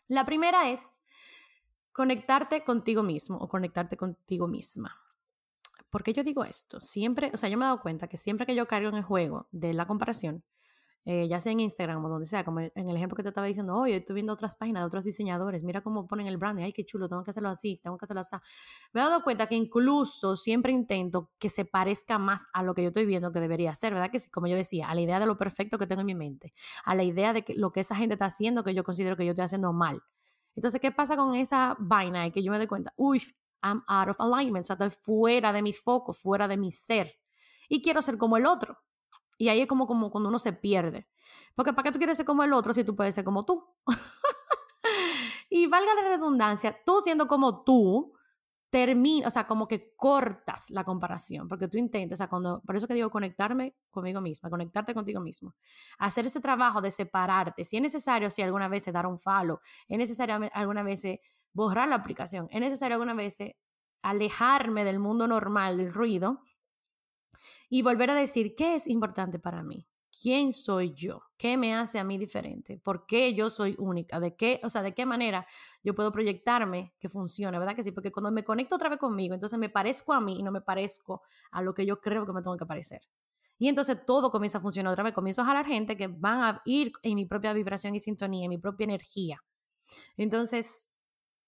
La 0.08 0.24
primera 0.24 0.70
es 0.70 1.02
conectarte 1.96 2.62
contigo 2.62 3.02
mismo 3.02 3.38
o 3.38 3.48
conectarte 3.48 3.96
contigo 3.96 4.46
misma. 4.46 4.94
¿Por 5.88 6.02
qué 6.02 6.12
yo 6.12 6.22
digo 6.22 6.44
esto? 6.44 6.78
Siempre, 6.78 7.30
o 7.32 7.38
sea, 7.38 7.48
yo 7.48 7.56
me 7.56 7.64
he 7.64 7.68
dado 7.68 7.80
cuenta 7.80 8.06
que 8.06 8.18
siempre 8.18 8.44
que 8.44 8.54
yo 8.54 8.68
caigo 8.68 8.90
en 8.90 8.96
el 8.96 9.02
juego 9.02 9.48
de 9.50 9.72
la 9.72 9.86
comparación, 9.86 10.44
eh, 11.06 11.26
ya 11.26 11.40
sea 11.40 11.52
en 11.52 11.60
Instagram 11.60 12.04
o 12.04 12.10
donde 12.10 12.26
sea, 12.26 12.44
como 12.44 12.60
en 12.60 12.70
el 12.74 12.96
ejemplo 12.96 13.16
que 13.16 13.22
te 13.22 13.30
estaba 13.30 13.46
diciendo, 13.46 13.74
oye, 13.74 13.96
estoy 13.96 14.12
viendo 14.12 14.34
otras 14.34 14.56
páginas 14.56 14.82
de 14.82 14.88
otros 14.88 15.04
diseñadores, 15.04 15.64
mira 15.64 15.80
cómo 15.80 16.06
ponen 16.06 16.26
el 16.26 16.36
branding, 16.36 16.64
ay, 16.64 16.74
qué 16.74 16.84
chulo, 16.84 17.08
tengo 17.08 17.22
que 17.22 17.30
hacerlo 17.30 17.48
así, 17.48 17.80
tengo 17.82 17.96
que 17.96 18.04
hacerlo 18.04 18.20
así. 18.20 18.36
Me 18.92 19.00
he 19.00 19.04
dado 19.04 19.22
cuenta 19.22 19.46
que 19.46 19.54
incluso 19.54 20.36
siempre 20.36 20.72
intento 20.72 21.30
que 21.38 21.48
se 21.48 21.64
parezca 21.64 22.18
más 22.18 22.44
a 22.52 22.62
lo 22.62 22.74
que 22.74 22.82
yo 22.82 22.88
estoy 22.88 23.06
viendo 23.06 23.32
que 23.32 23.40
debería 23.40 23.74
ser, 23.74 23.94
¿verdad? 23.94 24.10
Que 24.10 24.18
como 24.30 24.48
yo 24.48 24.56
decía, 24.56 24.90
a 24.90 24.94
la 24.94 25.00
idea 25.00 25.18
de 25.18 25.24
lo 25.24 25.38
perfecto 25.38 25.78
que 25.78 25.86
tengo 25.86 26.02
en 26.02 26.06
mi 26.08 26.14
mente, 26.14 26.52
a 26.84 26.94
la 26.94 27.04
idea 27.04 27.32
de 27.32 27.42
que 27.42 27.54
lo 27.54 27.72
que 27.72 27.80
esa 27.80 27.96
gente 27.96 28.16
está 28.16 28.26
haciendo 28.26 28.64
que 28.64 28.74
yo 28.74 28.84
considero 28.84 29.16
que 29.16 29.24
yo 29.24 29.30
estoy 29.30 29.46
haciendo 29.46 29.72
mal. 29.72 30.02
Entonces, 30.56 30.80
¿qué 30.80 30.90
pasa 30.90 31.16
con 31.16 31.34
esa 31.34 31.76
vaina? 31.78 32.26
Y 32.26 32.32
que 32.32 32.42
yo 32.42 32.50
me 32.50 32.58
doy 32.58 32.66
cuenta, 32.66 32.92
uy, 32.96 33.22
I'm 33.62 33.84
out 33.86 34.08
of 34.08 34.20
alignment, 34.20 34.64
o 34.64 34.66
sea, 34.66 34.74
estoy 34.74 34.90
fuera 34.90 35.52
de 35.52 35.62
mi 35.62 35.72
foco, 35.72 36.12
fuera 36.12 36.48
de 36.48 36.56
mi 36.56 36.72
ser. 36.72 37.12
Y 37.68 37.82
quiero 37.82 38.00
ser 38.00 38.16
como 38.16 38.36
el 38.36 38.46
otro. 38.46 38.78
Y 39.38 39.48
ahí 39.48 39.60
es 39.60 39.68
como, 39.68 39.86
como 39.86 40.10
cuando 40.10 40.30
uno 40.30 40.38
se 40.38 40.52
pierde. 40.52 41.08
Porque 41.54 41.72
¿para 41.72 41.84
qué 41.84 41.92
tú 41.92 41.98
quieres 41.98 42.16
ser 42.16 42.26
como 42.26 42.42
el 42.42 42.52
otro 42.52 42.72
si 42.72 42.84
tú 42.84 42.96
puedes 42.96 43.14
ser 43.14 43.24
como 43.24 43.44
tú? 43.44 43.66
y 45.50 45.66
valga 45.66 45.94
la 45.94 46.08
redundancia, 46.08 46.76
tú 46.84 47.00
siendo 47.00 47.26
como 47.28 47.62
tú, 47.62 48.14
termina, 48.70 49.28
o 49.28 49.30
sea, 49.30 49.46
como 49.46 49.68
que 49.68 49.94
cortas 49.96 50.70
la 50.70 50.84
comparación, 50.84 51.48
porque 51.48 51.68
tú 51.68 51.78
intentas, 51.78 52.16
o 52.16 52.18
sea, 52.18 52.28
cuando, 52.28 52.60
por 52.62 52.76
eso 52.76 52.86
que 52.86 52.94
digo 52.94 53.10
conectarme 53.10 53.74
conmigo 53.90 54.20
misma, 54.20 54.50
conectarte 54.50 54.92
contigo 54.94 55.20
mismo, 55.20 55.54
hacer 55.98 56.26
ese 56.26 56.40
trabajo 56.40 56.80
de 56.80 56.90
separarte, 56.90 57.64
si 57.64 57.76
es 57.76 57.82
necesario, 57.82 58.28
si 58.30 58.42
alguna 58.42 58.68
vez 58.68 58.84
dar 58.92 59.06
un 59.06 59.18
follow, 59.18 59.60
es 59.88 59.98
necesario 59.98 60.50
alguna 60.52 60.82
vez 60.82 61.02
borrar 61.52 61.88
la 61.88 61.96
aplicación, 61.96 62.48
es 62.50 62.60
necesario 62.60 62.96
alguna 62.96 63.14
vez 63.14 63.38
alejarme 64.02 64.84
del 64.84 64.98
mundo 64.98 65.26
normal, 65.26 65.78
del 65.78 65.92
ruido, 65.92 66.40
y 67.68 67.82
volver 67.82 68.10
a 68.10 68.14
decir 68.14 68.54
qué 68.56 68.74
es 68.74 68.86
importante 68.86 69.38
para 69.38 69.62
mí. 69.62 69.86
¿Quién 70.22 70.52
soy 70.52 70.94
yo? 70.94 71.22
¿Qué 71.36 71.56
me 71.56 71.74
hace 71.74 71.98
a 71.98 72.04
mí 72.04 72.16
diferente? 72.16 72.78
¿Por 72.78 73.06
qué 73.06 73.34
yo 73.34 73.50
soy 73.50 73.74
única? 73.78 74.18
¿De 74.18 74.34
qué, 74.34 74.60
o 74.62 74.68
sea, 74.68 74.82
de 74.82 74.94
qué 74.94 75.04
manera 75.04 75.46
yo 75.82 75.94
puedo 75.94 76.10
proyectarme 76.10 76.94
que 76.98 77.08
funcione? 77.08 77.58
¿Verdad 77.58 77.76
que 77.76 77.82
sí? 77.82 77.92
Porque 77.92 78.10
cuando 78.10 78.30
me 78.30 78.42
conecto 78.42 78.76
otra 78.76 78.88
vez 78.88 78.98
conmigo, 78.98 79.34
entonces 79.34 79.58
me 79.58 79.68
parezco 79.68 80.12
a 80.12 80.20
mí 80.20 80.38
y 80.38 80.42
no 80.42 80.50
me 80.52 80.62
parezco 80.62 81.22
a 81.50 81.60
lo 81.60 81.74
que 81.74 81.84
yo 81.84 82.00
creo 82.00 82.24
que 82.24 82.32
me 82.32 82.40
tengo 82.42 82.56
que 82.56 82.66
parecer. 82.66 83.02
Y 83.58 83.68
entonces 83.68 84.04
todo 84.06 84.30
comienza 84.30 84.58
a 84.58 84.60
funcionar 84.60 84.92
otra 84.92 85.04
vez. 85.04 85.14
Comienzo 85.14 85.42
a 85.42 85.46
jalar 85.46 85.66
gente 85.66 85.96
que 85.96 86.08
van 86.08 86.42
a 86.42 86.62
ir 86.64 86.92
en 87.02 87.14
mi 87.14 87.26
propia 87.26 87.52
vibración 87.52 87.94
y 87.94 88.00
sintonía, 88.00 88.44
en 88.44 88.50
mi 88.50 88.58
propia 88.58 88.84
energía. 88.84 89.42
Entonces, 90.16 90.90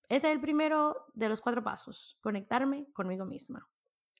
ese 0.08 0.28
es 0.28 0.34
el 0.34 0.40
primero 0.40 0.96
de 1.14 1.28
los 1.28 1.40
cuatro 1.40 1.62
pasos, 1.62 2.18
conectarme 2.22 2.86
conmigo 2.92 3.24
misma. 3.24 3.68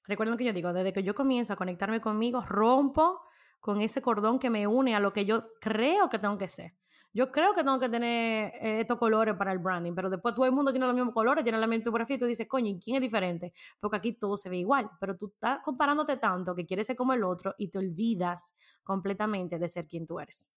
Recuerden 0.06 0.36
que 0.36 0.44
yo 0.44 0.52
digo, 0.52 0.72
desde 0.72 0.92
que 0.92 1.02
yo 1.02 1.14
comienzo 1.14 1.52
a 1.52 1.56
conectarme 1.56 2.00
conmigo, 2.00 2.42
rompo 2.42 3.20
con 3.60 3.80
ese 3.80 4.02
cordón 4.02 4.38
que 4.38 4.50
me 4.50 4.66
une 4.66 4.94
a 4.94 5.00
lo 5.00 5.12
que 5.12 5.24
yo 5.24 5.48
creo 5.60 6.08
que 6.08 6.18
tengo 6.18 6.38
que 6.38 6.48
ser. 6.48 6.74
Yo 7.14 7.32
creo 7.32 7.54
que 7.54 7.64
tengo 7.64 7.78
que 7.80 7.88
tener 7.88 8.52
eh, 8.54 8.80
estos 8.80 8.98
colores 8.98 9.34
para 9.36 9.50
el 9.52 9.58
branding, 9.58 9.94
pero 9.94 10.10
después 10.10 10.34
todo 10.34 10.44
el 10.44 10.52
mundo 10.52 10.70
tiene 10.70 10.86
los 10.86 10.94
mismos 10.94 11.14
colores, 11.14 11.42
tiene 11.42 11.58
la 11.58 11.66
misma 11.66 11.84
tipografía 11.84 12.16
y 12.16 12.18
tú 12.18 12.26
dices, 12.26 12.46
coño, 12.46 12.70
¿y 12.70 12.78
quién 12.78 12.96
es 12.96 13.02
diferente? 13.02 13.52
Porque 13.80 13.96
aquí 13.96 14.12
todo 14.12 14.36
se 14.36 14.50
ve 14.50 14.58
igual, 14.58 14.90
pero 15.00 15.16
tú 15.16 15.32
estás 15.34 15.60
comparándote 15.64 16.18
tanto 16.18 16.54
que 16.54 16.66
quieres 16.66 16.86
ser 16.86 16.96
como 16.96 17.14
el 17.14 17.24
otro 17.24 17.54
y 17.56 17.68
te 17.68 17.78
olvidas 17.78 18.54
completamente 18.84 19.58
de 19.58 19.68
ser 19.68 19.88
quien 19.88 20.06
tú 20.06 20.20
eres. 20.20 20.50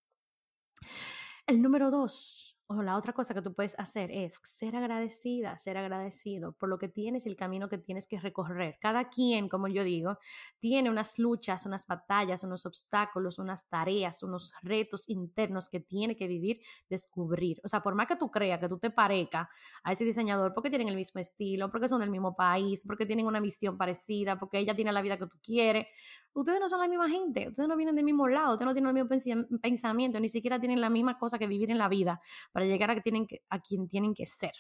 El 1.48 1.62
número 1.62 1.90
dos, 1.90 2.51
o 2.78 2.82
la 2.82 2.98
otra 2.98 3.14
cosa 3.14 3.34
que 3.34 3.42
tú 3.42 3.54
puedes 3.54 3.78
hacer 3.78 4.12
es 4.12 4.40
ser 4.44 4.76
agradecida, 4.76 5.58
ser 5.58 5.78
agradecido 5.78 6.54
por 6.54 6.70
lo 6.70 6.78
que 6.78 6.88
tienes 6.88 7.26
y 7.26 7.30
el 7.30 7.36
camino 7.36 7.70
que 7.70 7.78
tienes 7.78 8.08
que 8.08 8.20
recorrer. 8.20 8.78
Cada 8.80 9.10
quien, 9.10 9.50
como 9.50 9.68
yo 9.68 9.84
digo, 9.84 10.18
tiene 10.60 10.90
unas 10.90 11.20
luchas, 11.20 11.66
unas 11.66 11.86
batallas, 11.88 12.44
unos 12.44 12.66
obstáculos, 12.66 13.40
unas 13.40 13.68
tareas, 13.68 14.24
unos 14.24 14.54
retos 14.62 15.08
internos 15.10 15.70
que 15.70 15.80
tiene 15.80 16.16
que 16.16 16.28
vivir, 16.28 16.62
descubrir. 16.90 17.60
O 17.64 17.68
sea, 17.68 17.82
por 17.82 17.96
más 17.96 18.08
que 18.08 18.16
tú 18.16 18.30
creas 18.32 18.60
que 18.60 18.70
tú 18.70 18.78
te 18.80 18.90
parezca 18.90 19.50
a 19.84 19.92
ese 19.92 20.06
diseñador 20.06 20.54
porque 20.54 20.70
tienen 20.70 20.90
el 20.90 20.96
mismo 20.96 21.20
estilo, 21.20 21.70
porque 21.72 21.88
son 21.88 22.02
del 22.02 22.12
mismo 22.12 22.36
país, 22.36 22.84
porque 22.86 23.06
tienen 23.06 23.26
una 23.26 23.40
visión 23.40 23.78
parecida, 23.78 24.40
porque 24.40 24.60
ella 24.60 24.76
tiene 24.76 24.92
la 24.92 25.02
vida 25.02 25.18
que 25.18 25.28
tú 25.28 25.38
quieres, 25.44 25.88
ustedes 26.34 26.60
no 26.60 26.70
son 26.70 26.80
la 26.80 26.88
misma 26.88 27.10
gente, 27.10 27.48
ustedes 27.48 27.68
no 27.68 27.76
vienen 27.76 27.96
del 27.96 28.06
mismo 28.06 28.28
lado, 28.28 28.54
ustedes 28.54 28.68
no 28.68 28.74
tienen 28.74 28.96
el 28.96 29.04
mismo 29.04 29.60
pensamiento, 29.62 30.20
ni 30.20 30.30
siquiera 30.30 30.60
tienen 30.60 30.82
la 30.82 30.90
misma 30.90 31.18
cosa 31.18 31.38
que 31.38 31.48
vivir 31.48 31.72
en 31.72 31.78
la 31.78 31.90
vida 31.90 32.22
para 32.52 32.66
llegar 32.66 32.92
a, 32.92 32.96
que 32.96 33.02
tienen 33.02 33.28
a 33.50 33.60
quien 33.60 33.88
tienen 33.88 34.14
que 34.14 34.26
ser. 34.26 34.54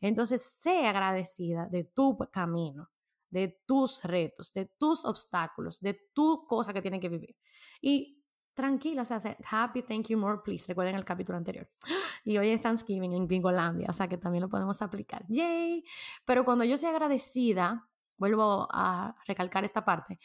Entonces, 0.00 0.42
sé 0.42 0.86
agradecida 0.86 1.68
de 1.68 1.84
tu 1.84 2.18
camino, 2.30 2.90
de 3.30 3.60
tus 3.66 4.02
retos, 4.04 4.52
de 4.52 4.66
tus 4.78 5.04
obstáculos, 5.04 5.80
de 5.80 6.08
tu 6.12 6.44
cosa 6.46 6.72
que 6.72 6.82
tienen 6.82 7.00
que 7.00 7.08
vivir. 7.08 7.36
Y 7.80 8.22
tranquila, 8.54 9.02
o 9.02 9.04
sea, 9.04 9.18
happy, 9.50 9.82
thank 9.82 10.08
you, 10.08 10.18
more, 10.18 10.40
please. 10.44 10.66
Recuerden 10.68 10.96
el 10.96 11.04
capítulo 11.04 11.38
anterior. 11.38 11.68
Y 12.24 12.38
hoy 12.38 12.50
es 12.50 12.60
Thanksgiving 12.60 13.14
en 13.14 13.26
Gringolandia, 13.26 13.88
o 13.90 13.92
sea 13.92 14.06
que 14.06 14.16
también 14.16 14.42
lo 14.42 14.48
podemos 14.48 14.80
aplicar. 14.80 15.24
Yay. 15.28 15.84
Pero 16.24 16.44
cuando 16.44 16.62
yo 16.62 16.78
soy 16.78 16.90
agradecida, 16.90 17.88
vuelvo 18.16 18.68
a 18.70 19.16
recalcar 19.26 19.64
esta 19.64 19.84
parte, 19.84 20.20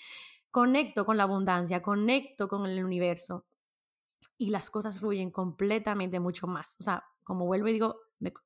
conecto 0.58 1.06
con 1.06 1.18
la 1.18 1.24
abundancia, 1.24 1.84
conecto 1.84 2.48
con 2.48 2.66
el 2.66 2.84
universo 2.84 3.46
y 4.40 4.50
las 4.50 4.72
cosas 4.72 4.98
fluyen 4.98 5.30
completamente 5.30 6.20
mucho 6.20 6.48
más. 6.48 6.76
O 6.80 6.84
sea, 6.84 7.06
como 7.24 7.46
vuelvo 7.46 7.68
y 7.68 7.74
digo, 7.74 8.00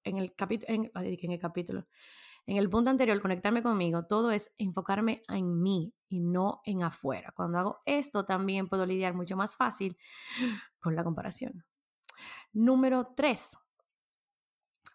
en 0.04 0.18
el, 0.18 0.36
capítulo, 0.36 0.74
en, 0.74 0.92
el 0.94 1.40
capítulo, 1.40 1.88
en 2.46 2.58
el 2.58 2.68
punto 2.68 2.90
anterior, 2.90 3.22
conectarme 3.22 3.64
conmigo, 3.64 4.08
todo 4.08 4.32
es 4.32 4.54
enfocarme 4.58 5.24
en 5.30 5.62
mí 5.62 5.94
y 6.10 6.20
no 6.20 6.60
en 6.66 6.84
afuera. 6.84 7.32
Cuando 7.34 7.60
hago 7.60 7.80
esto, 7.86 8.26
también 8.26 8.68
puedo 8.68 8.86
lidiar 8.86 9.14
mucho 9.14 9.38
más 9.38 9.56
fácil 9.56 9.98
con 10.82 10.98
la 10.98 11.06
comparación. 11.06 11.64
Número 12.52 13.14
tres, 13.16 13.58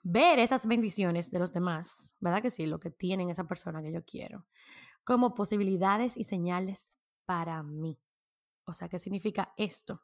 ver 0.02 0.38
esas 0.38 0.66
bendiciones 0.66 1.30
de 1.30 1.38
los 1.38 1.54
demás, 1.54 2.14
¿verdad 2.20 2.42
que 2.42 2.50
sí? 2.50 2.66
Lo 2.66 2.78
que 2.78 2.90
tienen 2.90 3.30
esa 3.30 3.44
persona 3.44 3.80
que 3.80 3.90
yo 3.90 4.04
quiero, 4.04 4.44
como 5.02 5.32
posibilidades 5.32 6.18
y 6.18 6.24
señales 6.24 6.95
para 7.26 7.62
mí. 7.62 7.98
O 8.64 8.72
sea, 8.72 8.88
¿qué 8.88 8.98
significa 8.98 9.52
esto? 9.56 10.02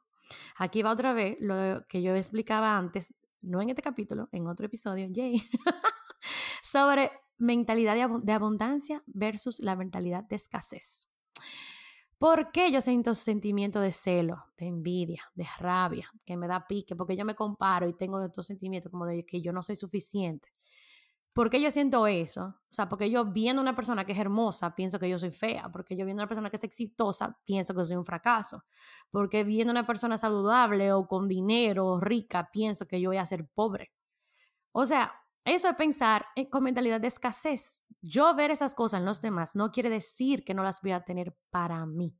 Aquí 0.56 0.82
va 0.82 0.92
otra 0.92 1.12
vez 1.12 1.36
lo 1.40 1.86
que 1.88 2.02
yo 2.02 2.14
explicaba 2.14 2.76
antes, 2.76 3.14
no 3.40 3.60
en 3.60 3.70
este 3.70 3.82
capítulo, 3.82 4.28
en 4.32 4.46
otro 4.46 4.66
episodio, 4.66 5.08
yay, 5.10 5.42
sobre 6.62 7.10
mentalidad 7.38 7.96
de 8.22 8.32
abundancia 8.32 9.02
versus 9.06 9.58
la 9.60 9.74
mentalidad 9.76 10.24
de 10.24 10.36
escasez. 10.36 11.08
¿Por 12.22 12.52
qué 12.52 12.70
yo 12.70 12.80
siento 12.80 13.14
sentimiento 13.14 13.80
de 13.80 13.90
celo, 13.90 14.44
de 14.56 14.66
envidia, 14.66 15.24
de 15.34 15.44
rabia, 15.58 16.08
que 16.24 16.36
me 16.36 16.46
da 16.46 16.68
pique? 16.68 16.94
Porque 16.94 17.16
yo 17.16 17.24
me 17.24 17.34
comparo 17.34 17.88
y 17.88 17.94
tengo 17.94 18.24
estos 18.24 18.46
sentimientos 18.46 18.92
como 18.92 19.06
de 19.06 19.26
que 19.26 19.42
yo 19.42 19.52
no 19.52 19.60
soy 19.64 19.74
suficiente. 19.74 20.48
¿Por 21.32 21.48
qué 21.48 21.60
yo 21.62 21.70
siento 21.70 22.06
eso? 22.06 22.44
O 22.44 22.72
sea, 22.72 22.88
porque 22.88 23.10
yo 23.10 23.24
viendo 23.24 23.62
una 23.62 23.74
persona 23.74 24.04
que 24.04 24.12
es 24.12 24.18
hermosa, 24.18 24.74
pienso 24.74 24.98
que 24.98 25.08
yo 25.08 25.18
soy 25.18 25.30
fea. 25.30 25.70
Porque 25.72 25.96
yo 25.96 26.04
viendo 26.04 26.22
una 26.22 26.28
persona 26.28 26.50
que 26.50 26.56
es 26.56 26.64
exitosa, 26.64 27.38
pienso 27.44 27.74
que 27.74 27.84
soy 27.84 27.96
un 27.96 28.04
fracaso. 28.04 28.64
Porque 29.10 29.42
viendo 29.42 29.70
una 29.70 29.86
persona 29.86 30.18
saludable 30.18 30.92
o 30.92 31.06
con 31.06 31.28
dinero 31.28 31.86
o 31.86 32.00
rica, 32.00 32.50
pienso 32.52 32.86
que 32.86 33.00
yo 33.00 33.10
voy 33.10 33.16
a 33.16 33.24
ser 33.24 33.48
pobre. 33.54 33.92
O 34.72 34.84
sea, 34.84 35.12
eso 35.44 35.68
es 35.68 35.74
pensar 35.76 36.26
con 36.50 36.64
mentalidad 36.64 37.00
de 37.00 37.08
escasez. 37.08 37.84
Yo 38.02 38.34
ver 38.34 38.50
esas 38.50 38.74
cosas 38.74 39.00
en 39.00 39.06
los 39.06 39.22
demás 39.22 39.56
no 39.56 39.70
quiere 39.70 39.88
decir 39.90 40.44
que 40.44 40.54
no 40.54 40.62
las 40.62 40.82
voy 40.82 40.92
a 40.92 41.04
tener 41.04 41.34
para 41.50 41.86
mí. 41.86 42.14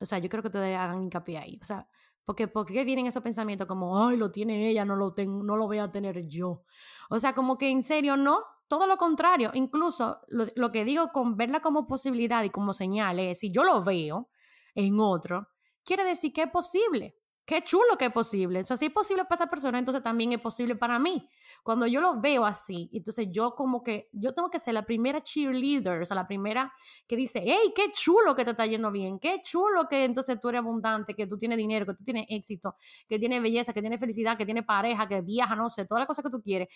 O 0.00 0.06
sea, 0.06 0.18
yo 0.18 0.28
creo 0.28 0.42
que 0.42 0.50
te 0.50 0.74
hagan 0.76 1.02
hincapié 1.02 1.38
ahí. 1.38 1.58
O 1.62 1.64
sea, 1.64 1.88
porque, 2.28 2.46
¿por 2.46 2.66
qué 2.66 2.84
vienen 2.84 3.06
esos 3.06 3.22
pensamientos 3.22 3.66
como, 3.66 4.06
ay, 4.06 4.18
lo 4.18 4.30
tiene 4.30 4.68
ella, 4.68 4.84
no 4.84 4.96
lo, 4.96 5.14
tengo, 5.14 5.42
no 5.42 5.56
lo 5.56 5.64
voy 5.64 5.78
a 5.78 5.90
tener 5.90 6.28
yo? 6.28 6.62
O 7.08 7.18
sea, 7.18 7.34
como 7.34 7.56
que 7.56 7.70
en 7.70 7.82
serio, 7.82 8.18
no, 8.18 8.44
todo 8.68 8.86
lo 8.86 8.98
contrario. 8.98 9.50
Incluso 9.54 10.18
lo, 10.28 10.70
que 10.70 10.84
digo 10.84 11.10
con 11.10 11.38
verla 11.38 11.60
como 11.60 11.86
posibilidad 11.86 12.44
y 12.44 12.50
como 12.50 12.74
señal 12.74 13.18
es, 13.18 13.38
si 13.38 13.50
yo 13.50 13.64
lo 13.64 13.82
veo 13.82 14.28
en 14.74 15.00
otro, 15.00 15.48
quiere 15.82 16.04
decir 16.04 16.34
que 16.34 16.42
es 16.42 16.50
posible. 16.50 17.16
Qué 17.48 17.62
chulo 17.62 17.96
que 17.98 18.04
es 18.04 18.12
posible. 18.12 18.60
O 18.60 18.64
sea, 18.64 18.76
si 18.76 18.84
es 18.84 18.92
posible 18.92 19.24
para 19.24 19.36
esa 19.36 19.46
persona, 19.46 19.78
entonces 19.78 20.02
también 20.02 20.34
es 20.34 20.38
posible 20.38 20.76
para 20.76 20.98
mí. 20.98 21.26
Cuando 21.62 21.86
yo 21.86 21.98
lo 21.98 22.20
veo 22.20 22.44
así, 22.44 22.90
entonces 22.92 23.28
yo 23.30 23.54
como 23.54 23.82
que, 23.82 24.10
yo 24.12 24.34
tengo 24.34 24.50
que 24.50 24.58
ser 24.58 24.74
la 24.74 24.84
primera 24.84 25.22
cheerleader, 25.22 26.02
o 26.02 26.04
sea, 26.04 26.14
la 26.14 26.26
primera 26.26 26.70
que 27.06 27.16
dice, 27.16 27.42
hey, 27.42 27.72
qué 27.74 27.90
chulo 27.90 28.36
que 28.36 28.44
te 28.44 28.50
está 28.50 28.66
yendo 28.66 28.90
bien, 28.90 29.18
qué 29.18 29.40
chulo 29.42 29.88
que 29.88 30.04
entonces 30.04 30.38
tú 30.38 30.50
eres 30.50 30.58
abundante, 30.58 31.14
que 31.14 31.26
tú 31.26 31.38
tienes 31.38 31.56
dinero, 31.56 31.86
que 31.86 31.94
tú 31.94 32.04
tienes 32.04 32.26
éxito, 32.28 32.76
que 33.08 33.18
tienes 33.18 33.40
belleza, 33.40 33.72
que 33.72 33.80
tienes 33.80 33.98
felicidad, 33.98 34.36
que 34.36 34.44
tienes 34.44 34.66
pareja, 34.66 35.08
que 35.08 35.22
viaja, 35.22 35.56
no 35.56 35.70
sé, 35.70 35.86
todas 35.86 36.00
las 36.00 36.06
cosas 36.06 36.24
que 36.24 36.30
tú 36.30 36.42
quieres. 36.42 36.68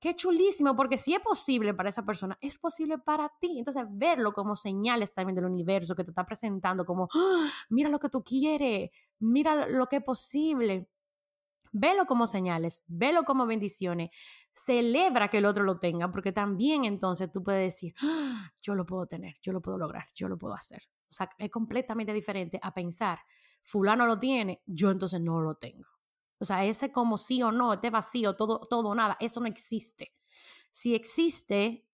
Qué 0.00 0.14
chulísimo, 0.14 0.76
porque 0.76 0.96
si 0.96 1.14
es 1.14 1.20
posible 1.20 1.74
para 1.74 1.88
esa 1.88 2.04
persona, 2.04 2.38
es 2.40 2.58
posible 2.58 2.98
para 2.98 3.32
ti. 3.40 3.58
Entonces, 3.58 3.84
verlo 3.88 4.32
como 4.32 4.54
señales 4.54 5.12
también 5.12 5.34
del 5.34 5.44
universo 5.44 5.96
que 5.96 6.04
te 6.04 6.10
está 6.10 6.24
presentando, 6.24 6.84
como, 6.84 7.08
¡Ah! 7.12 7.48
mira 7.70 7.88
lo 7.88 7.98
que 7.98 8.08
tú 8.08 8.22
quieres, 8.22 8.90
mira 9.20 9.66
lo 9.66 9.86
que 9.86 9.96
es 9.96 10.04
posible. 10.04 10.88
Velo 11.72 12.06
como 12.06 12.26
señales, 12.26 12.82
velo 12.86 13.24
como 13.24 13.46
bendiciones. 13.46 14.10
Celebra 14.54 15.28
que 15.28 15.38
el 15.38 15.46
otro 15.46 15.64
lo 15.64 15.78
tenga, 15.78 16.10
porque 16.10 16.32
también 16.32 16.84
entonces 16.84 17.30
tú 17.30 17.42
puedes 17.42 17.74
decir, 17.74 17.94
¡Ah! 18.02 18.50
yo 18.60 18.74
lo 18.74 18.84
puedo 18.86 19.06
tener, 19.06 19.36
yo 19.42 19.52
lo 19.52 19.60
puedo 19.60 19.78
lograr, 19.78 20.06
yo 20.14 20.28
lo 20.28 20.36
puedo 20.38 20.54
hacer. 20.54 20.82
O 21.08 21.12
sea, 21.12 21.30
es 21.38 21.50
completamente 21.50 22.12
diferente 22.12 22.58
a 22.62 22.72
pensar 22.74 23.18
fulano 23.68 24.06
lo 24.06 24.18
tiene, 24.18 24.62
yo 24.66 24.90
entonces 24.90 25.20
no 25.20 25.40
lo 25.40 25.56
tengo. 25.56 25.86
O 26.38 26.44
sea, 26.44 26.64
ese 26.64 26.90
como 26.90 27.18
sí 27.18 27.42
o 27.42 27.52
no, 27.52 27.74
este 27.74 27.90
vacío, 27.90 28.34
todo, 28.34 28.60
todo 28.60 28.94
nada, 28.94 29.16
eso 29.20 29.40
no 29.40 29.46
existe. 29.46 30.14
Si 30.70 30.94
existe, 30.94 31.84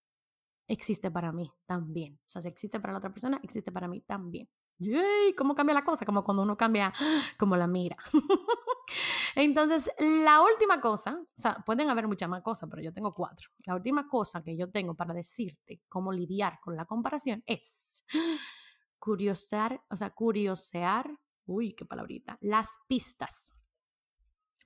existe 0.69 1.11
para 1.11 1.33
mí 1.33 1.51
también. 1.67 2.15
O 2.25 2.29
sea, 2.29 2.43
si 2.43 2.49
existe 2.49 2.79
para 2.79 2.93
la 2.93 2.99
otra 2.99 3.13
persona, 3.13 3.41
existe 3.43 3.73
para 3.73 3.89
mí 3.89 4.03
también. 4.03 4.49
¡Yay! 4.79 5.35
¿Cómo 5.37 5.55
cambia 5.55 5.75
la 5.75 5.85
cosa? 5.85 6.05
Como 6.05 6.25
cuando 6.25 6.43
uno 6.43 6.57
cambia 6.57 6.93
como 7.39 7.57
la 7.57 7.67
mira. 7.67 7.97
Entonces, 9.37 9.91
la 9.99 10.43
última 10.43 10.81
cosa, 10.81 11.19
o 11.21 11.27
sea, 11.41 11.57
pueden 11.65 11.91
haber 11.91 12.09
muchas 12.09 12.29
más 12.29 12.43
cosas, 12.43 12.69
pero 12.71 12.83
yo 12.83 12.93
tengo 12.93 13.13
cuatro. 13.13 13.51
La 13.67 13.75
última 13.75 14.09
cosa 14.09 14.43
que 14.43 14.57
yo 14.57 14.71
tengo 14.71 14.95
para 14.95 15.15
decirte 15.15 15.83
cómo 15.89 16.13
lidiar 16.13 16.59
con 16.61 16.77
la 16.77 16.85
comparación 16.85 17.43
es 17.47 18.05
curiosear, 18.99 19.83
o 19.91 19.97
sea, 19.97 20.11
curiosear, 20.11 21.11
uy, 21.47 21.75
qué 21.75 21.85
palabrita, 21.85 22.39
las 22.41 22.79
pistas. 22.89 23.55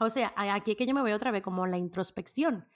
O 0.01 0.11
sea, 0.11 0.33
aquí 0.37 0.73
es 0.73 0.77
que 0.77 0.87
yo 0.87 0.95
me 0.95 1.03
voy 1.03 1.13
otra 1.13 1.33
vez 1.33 1.43
como 1.43 1.67
la 1.67 1.77
introspección 1.77 2.69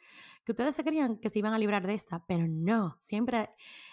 que 0.45 0.53
ustedes 0.53 0.75
se 0.75 0.85
creían 0.85 1.19
que 1.19 1.29
se 1.29 1.39
iban 1.39 1.55
a 1.55 1.59
librar 1.59 1.87
de 1.87 1.95
esta, 1.95 2.25
pero 2.27 2.47
no, 2.49 2.97
siempre 3.01 3.51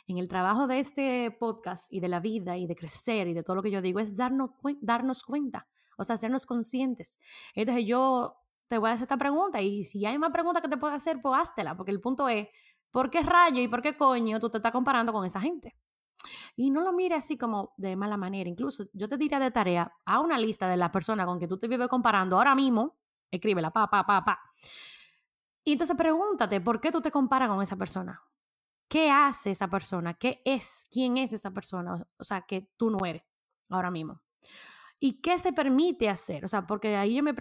en 0.07 0.17
el 0.17 0.27
trabajo 0.27 0.67
de 0.67 0.79
este 0.79 1.31
podcast 1.39 1.91
y 1.91 1.99
de 1.99 2.07
la 2.07 2.19
vida 2.19 2.57
y 2.57 2.65
de 2.65 2.75
crecer 2.75 3.27
y 3.27 3.33
de 3.33 3.43
todo 3.43 3.57
lo 3.57 3.63
que 3.63 3.71
yo 3.71 3.81
digo 3.81 3.99
es 3.99 4.17
darnos, 4.17 4.51
darnos 4.81 5.23
cuenta, 5.23 5.67
o 5.97 6.03
sea, 6.03 6.15
hacernos 6.15 6.45
conscientes. 6.45 7.19
Entonces 7.53 7.85
yo 7.85 8.35
te 8.67 8.77
voy 8.77 8.89
a 8.89 8.93
hacer 8.93 9.05
esta 9.05 9.17
pregunta 9.17 9.61
y 9.61 9.83
si 9.83 10.05
hay 10.05 10.17
más 10.17 10.31
preguntas 10.31 10.61
que 10.61 10.69
te 10.69 10.77
puedo 10.77 10.93
hacer, 10.93 11.21
pues 11.21 11.39
háztela, 11.39 11.75
porque 11.75 11.91
el 11.91 12.01
punto 12.01 12.27
es, 12.27 12.47
¿por 12.91 13.09
qué 13.09 13.21
rayo 13.21 13.61
y 13.61 13.67
por 13.67 13.81
qué 13.81 13.95
coño 13.95 14.39
tú 14.39 14.49
te 14.49 14.57
estás 14.57 14.71
comparando 14.71 15.13
con 15.13 15.25
esa 15.25 15.39
gente? 15.39 15.75
Y 16.55 16.69
no 16.69 16.81
lo 16.81 16.91
mires 16.91 17.23
así 17.23 17.37
como 17.37 17.73
de 17.77 17.95
mala 17.95 18.17
manera. 18.17 18.49
Incluso 18.49 18.85
yo 18.93 19.07
te 19.07 19.17
diría 19.17 19.39
de 19.39 19.51
tarea 19.51 19.93
a 20.05 20.19
una 20.19 20.37
lista 20.37 20.67
de 20.67 20.77
las 20.77 20.89
personas 20.89 21.25
con 21.25 21.39
que 21.39 21.47
tú 21.47 21.57
te 21.57 21.67
vives 21.67 21.87
comparando 21.87 22.37
ahora 22.37 22.55
mismo. 22.55 22.97
Escríbela, 23.31 23.71
pa, 23.71 23.89
pa, 23.89 24.05
pa, 24.05 24.23
pa. 24.25 24.39
Y 25.69 25.73
entonces 25.73 25.95
pregúntate, 25.95 26.59
¿por 26.61 26.81
qué 26.81 26.89
tú 26.89 26.99
te 26.99 27.11
comparas 27.11 27.47
con 27.47 27.61
esa 27.61 27.75
persona? 27.75 28.19
¿Qué 28.87 29.11
hace 29.11 29.51
esa 29.51 29.67
persona? 29.67 30.15
¿Qué 30.15 30.41
es? 30.43 30.87
¿Quién 30.89 31.17
es 31.17 31.31
esa 31.31 31.51
persona? 31.51 31.93
O 32.17 32.23
sea, 32.23 32.41
que 32.41 32.71
tú 32.75 32.89
no 32.89 33.05
eres 33.05 33.21
ahora 33.69 33.91
mismo. 33.91 34.19
¿Y 34.99 35.21
qué 35.21 35.37
se 35.37 35.53
permite 35.53 36.09
hacer? 36.09 36.43
O 36.43 36.47
sea, 36.47 36.65
porque 36.65 36.95
ahí 36.95 37.13
yo 37.13 37.21
me, 37.21 37.35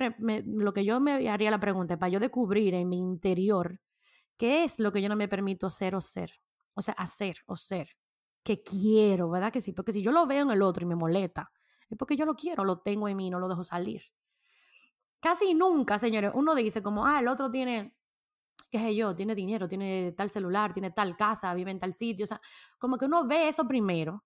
lo 0.44 0.74
que 0.74 0.84
yo 0.84 1.00
me 1.00 1.26
haría 1.30 1.50
la 1.50 1.58
pregunta 1.58 1.94
es 1.94 1.98
para 1.98 2.10
yo 2.10 2.20
descubrir 2.20 2.74
en 2.74 2.90
mi 2.90 2.98
interior 2.98 3.80
qué 4.36 4.62
es 4.62 4.78
lo 4.78 4.92
que 4.92 5.00
yo 5.00 5.08
no 5.08 5.16
me 5.16 5.26
permito 5.26 5.66
hacer 5.66 5.94
o 5.94 6.00
ser. 6.02 6.30
O 6.74 6.82
sea, 6.82 6.92
hacer 6.98 7.38
o 7.46 7.56
ser. 7.56 7.96
Que 8.42 8.62
quiero, 8.62 9.30
¿verdad? 9.30 9.50
Que 9.50 9.62
sí. 9.62 9.72
Porque 9.72 9.92
si 9.92 10.02
yo 10.02 10.12
lo 10.12 10.26
veo 10.26 10.42
en 10.42 10.50
el 10.50 10.60
otro 10.60 10.82
y 10.84 10.86
me 10.86 10.96
molesta, 10.96 11.50
es 11.88 11.96
porque 11.96 12.14
yo 12.14 12.26
lo 12.26 12.36
quiero, 12.36 12.62
lo 12.62 12.80
tengo 12.80 13.08
en 13.08 13.16
mí, 13.16 13.30
no 13.30 13.40
lo 13.40 13.48
dejo 13.48 13.62
salir. 13.62 14.02
Casi 15.18 15.54
nunca, 15.54 15.98
señores, 15.98 16.32
uno 16.34 16.54
dice 16.54 16.82
como, 16.82 17.06
ah, 17.06 17.20
el 17.20 17.28
otro 17.28 17.50
tiene 17.50 17.97
qué 18.70 18.78
sé 18.78 18.94
yo, 18.94 19.14
tiene 19.14 19.34
dinero, 19.34 19.68
tiene 19.68 20.12
tal 20.12 20.30
celular, 20.30 20.72
tiene 20.72 20.90
tal 20.90 21.16
casa, 21.16 21.54
vive 21.54 21.70
en 21.70 21.78
tal 21.78 21.92
sitio. 21.92 22.24
O 22.24 22.26
sea, 22.26 22.40
como 22.78 22.98
que 22.98 23.06
uno 23.06 23.26
ve 23.26 23.48
eso 23.48 23.66
primero 23.66 24.24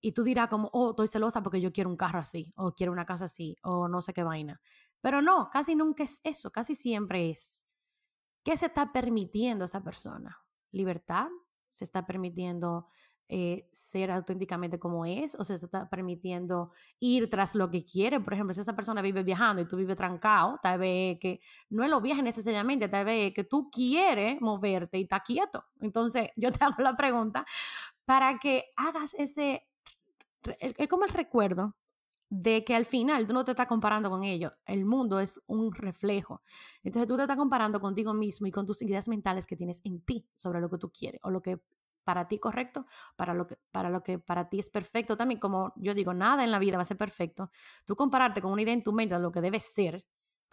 y 0.00 0.12
tú 0.12 0.22
dirás 0.22 0.48
como, 0.48 0.68
oh, 0.72 0.90
estoy 0.90 1.08
celosa 1.08 1.42
porque 1.42 1.60
yo 1.60 1.72
quiero 1.72 1.90
un 1.90 1.96
carro 1.96 2.18
así, 2.18 2.52
o 2.56 2.74
quiero 2.74 2.92
una 2.92 3.06
casa 3.06 3.24
así, 3.24 3.56
o 3.62 3.88
no 3.88 4.02
sé 4.02 4.12
qué 4.12 4.22
vaina. 4.22 4.60
Pero 5.00 5.22
no, 5.22 5.48
casi 5.50 5.74
nunca 5.74 6.02
es 6.02 6.20
eso, 6.24 6.50
casi 6.50 6.74
siempre 6.74 7.30
es, 7.30 7.64
¿qué 8.44 8.56
se 8.56 8.66
está 8.66 8.92
permitiendo 8.92 9.64
esa 9.64 9.82
persona? 9.82 10.38
¿Libertad? 10.72 11.28
¿Se 11.68 11.84
está 11.84 12.06
permitiendo 12.06 12.88
eh, 13.28 13.68
ser 13.72 14.10
auténticamente 14.10 14.78
como 14.78 15.06
es 15.06 15.34
o 15.34 15.44
se 15.44 15.54
está 15.54 15.88
permitiendo 15.88 16.72
ir 17.00 17.30
tras 17.30 17.54
lo 17.54 17.70
que 17.70 17.84
quiere. 17.84 18.20
Por 18.20 18.34
ejemplo, 18.34 18.52
si 18.52 18.60
esa 18.60 18.76
persona 18.76 19.00
vive 19.00 19.22
viajando 19.22 19.62
y 19.62 19.68
tú 19.68 19.76
vives 19.76 19.96
trancado, 19.96 20.58
tal 20.62 20.78
vez 20.78 21.18
que 21.18 21.40
no 21.70 21.82
es 21.82 21.90
lo 21.90 22.00
viaje 22.00 22.22
necesariamente, 22.22 22.88
tal 22.88 23.06
vez 23.06 23.32
que 23.32 23.44
tú 23.44 23.70
quieres 23.70 24.40
moverte 24.40 24.98
y 24.98 25.02
está 25.02 25.20
quieto. 25.20 25.64
Entonces, 25.80 26.28
yo 26.36 26.52
te 26.52 26.64
hago 26.64 26.82
la 26.82 26.96
pregunta 26.96 27.46
para 28.04 28.38
que 28.38 28.64
hagas 28.76 29.14
ese, 29.14 29.66
es 30.58 30.88
como 30.88 31.04
el 31.04 31.10
recuerdo 31.10 31.74
de 32.28 32.64
que 32.64 32.74
al 32.74 32.84
final 32.84 33.26
tú 33.26 33.32
no 33.32 33.44
te 33.44 33.52
estás 33.52 33.66
comparando 33.66 34.10
con 34.10 34.24
ellos, 34.24 34.52
el 34.66 34.84
mundo 34.84 35.20
es 35.20 35.40
un 35.46 35.72
reflejo. 35.72 36.42
Entonces 36.82 37.08
tú 37.08 37.16
te 37.16 37.22
estás 37.22 37.36
comparando 37.36 37.80
contigo 37.80 38.12
mismo 38.12 38.46
y 38.46 38.50
con 38.50 38.66
tus 38.66 38.82
ideas 38.82 39.08
mentales 39.08 39.46
que 39.46 39.56
tienes 39.56 39.80
en 39.84 40.00
ti 40.00 40.26
sobre 40.36 40.60
lo 40.60 40.68
que 40.68 40.78
tú 40.78 40.90
quieres 40.90 41.20
o 41.22 41.30
lo 41.30 41.40
que 41.40 41.60
para 42.04 42.28
ti 42.28 42.38
correcto, 42.38 42.86
para 43.16 43.34
lo, 43.34 43.46
que, 43.46 43.56
para 43.70 43.90
lo 43.90 44.02
que 44.02 44.18
para 44.18 44.48
ti 44.48 44.58
es 44.58 44.70
perfecto 44.70 45.16
también. 45.16 45.40
Como 45.40 45.72
yo 45.76 45.94
digo, 45.94 46.14
nada 46.14 46.44
en 46.44 46.50
la 46.50 46.58
vida 46.58 46.76
va 46.76 46.82
a 46.82 46.84
ser 46.84 46.96
perfecto. 46.98 47.50
Tú 47.84 47.96
compararte 47.96 48.40
con 48.40 48.52
una 48.52 48.62
idea 48.62 48.74
en 48.74 48.82
tu 48.82 48.92
mente 48.92 49.14
de 49.14 49.20
lo 49.20 49.32
que 49.32 49.40
debe 49.40 49.60
ser, 49.60 50.04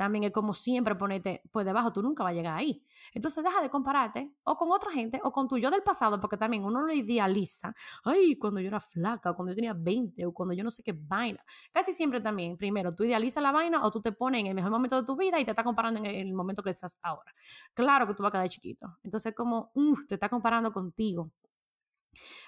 también 0.01 0.23
es 0.23 0.31
como 0.31 0.51
siempre 0.51 0.95
ponerte 0.95 1.43
pues 1.51 1.63
debajo, 1.63 1.93
tú 1.93 2.01
nunca 2.01 2.23
vas 2.23 2.31
a 2.31 2.33
llegar 2.33 2.57
ahí. 2.57 2.83
Entonces 3.13 3.43
deja 3.43 3.61
de 3.61 3.69
compararte 3.69 4.33
o 4.41 4.57
con 4.57 4.71
otra 4.71 4.91
gente 4.91 5.21
o 5.23 5.31
con 5.31 5.47
tu 5.47 5.59
yo 5.59 5.69
del 5.69 5.83
pasado, 5.83 6.19
porque 6.19 6.37
también 6.37 6.63
uno 6.63 6.81
lo 6.81 6.91
idealiza. 6.91 7.75
Ay, 8.03 8.35
cuando 8.35 8.59
yo 8.61 8.69
era 8.69 8.79
flaca, 8.79 9.29
o 9.29 9.35
cuando 9.35 9.51
yo 9.51 9.57
tenía 9.57 9.75
20, 9.75 10.25
o 10.25 10.33
cuando 10.33 10.55
yo 10.55 10.63
no 10.63 10.71
sé 10.71 10.81
qué 10.81 10.91
vaina. 10.91 11.45
Casi 11.71 11.93
siempre 11.93 12.19
también, 12.19 12.57
primero, 12.57 12.91
tú 12.95 13.03
idealizas 13.03 13.43
la 13.43 13.51
vaina 13.51 13.85
o 13.85 13.91
tú 13.91 14.01
te 14.01 14.11
pones 14.11 14.41
en 14.41 14.47
el 14.47 14.55
mejor 14.55 14.71
momento 14.71 14.99
de 14.99 15.05
tu 15.05 15.15
vida 15.15 15.39
y 15.39 15.45
te 15.45 15.51
estás 15.51 15.65
comparando 15.65 15.99
en 15.99 16.07
el 16.07 16.33
momento 16.33 16.63
que 16.63 16.71
estás 16.71 16.97
ahora. 17.03 17.31
Claro 17.75 18.07
que 18.07 18.15
tú 18.15 18.23
vas 18.23 18.31
a 18.31 18.37
quedar 18.37 18.49
chiquito. 18.49 18.97
Entonces, 19.03 19.35
como, 19.35 19.71
te 20.09 20.15
estás 20.15 20.31
comparando 20.31 20.73
contigo. 20.73 21.29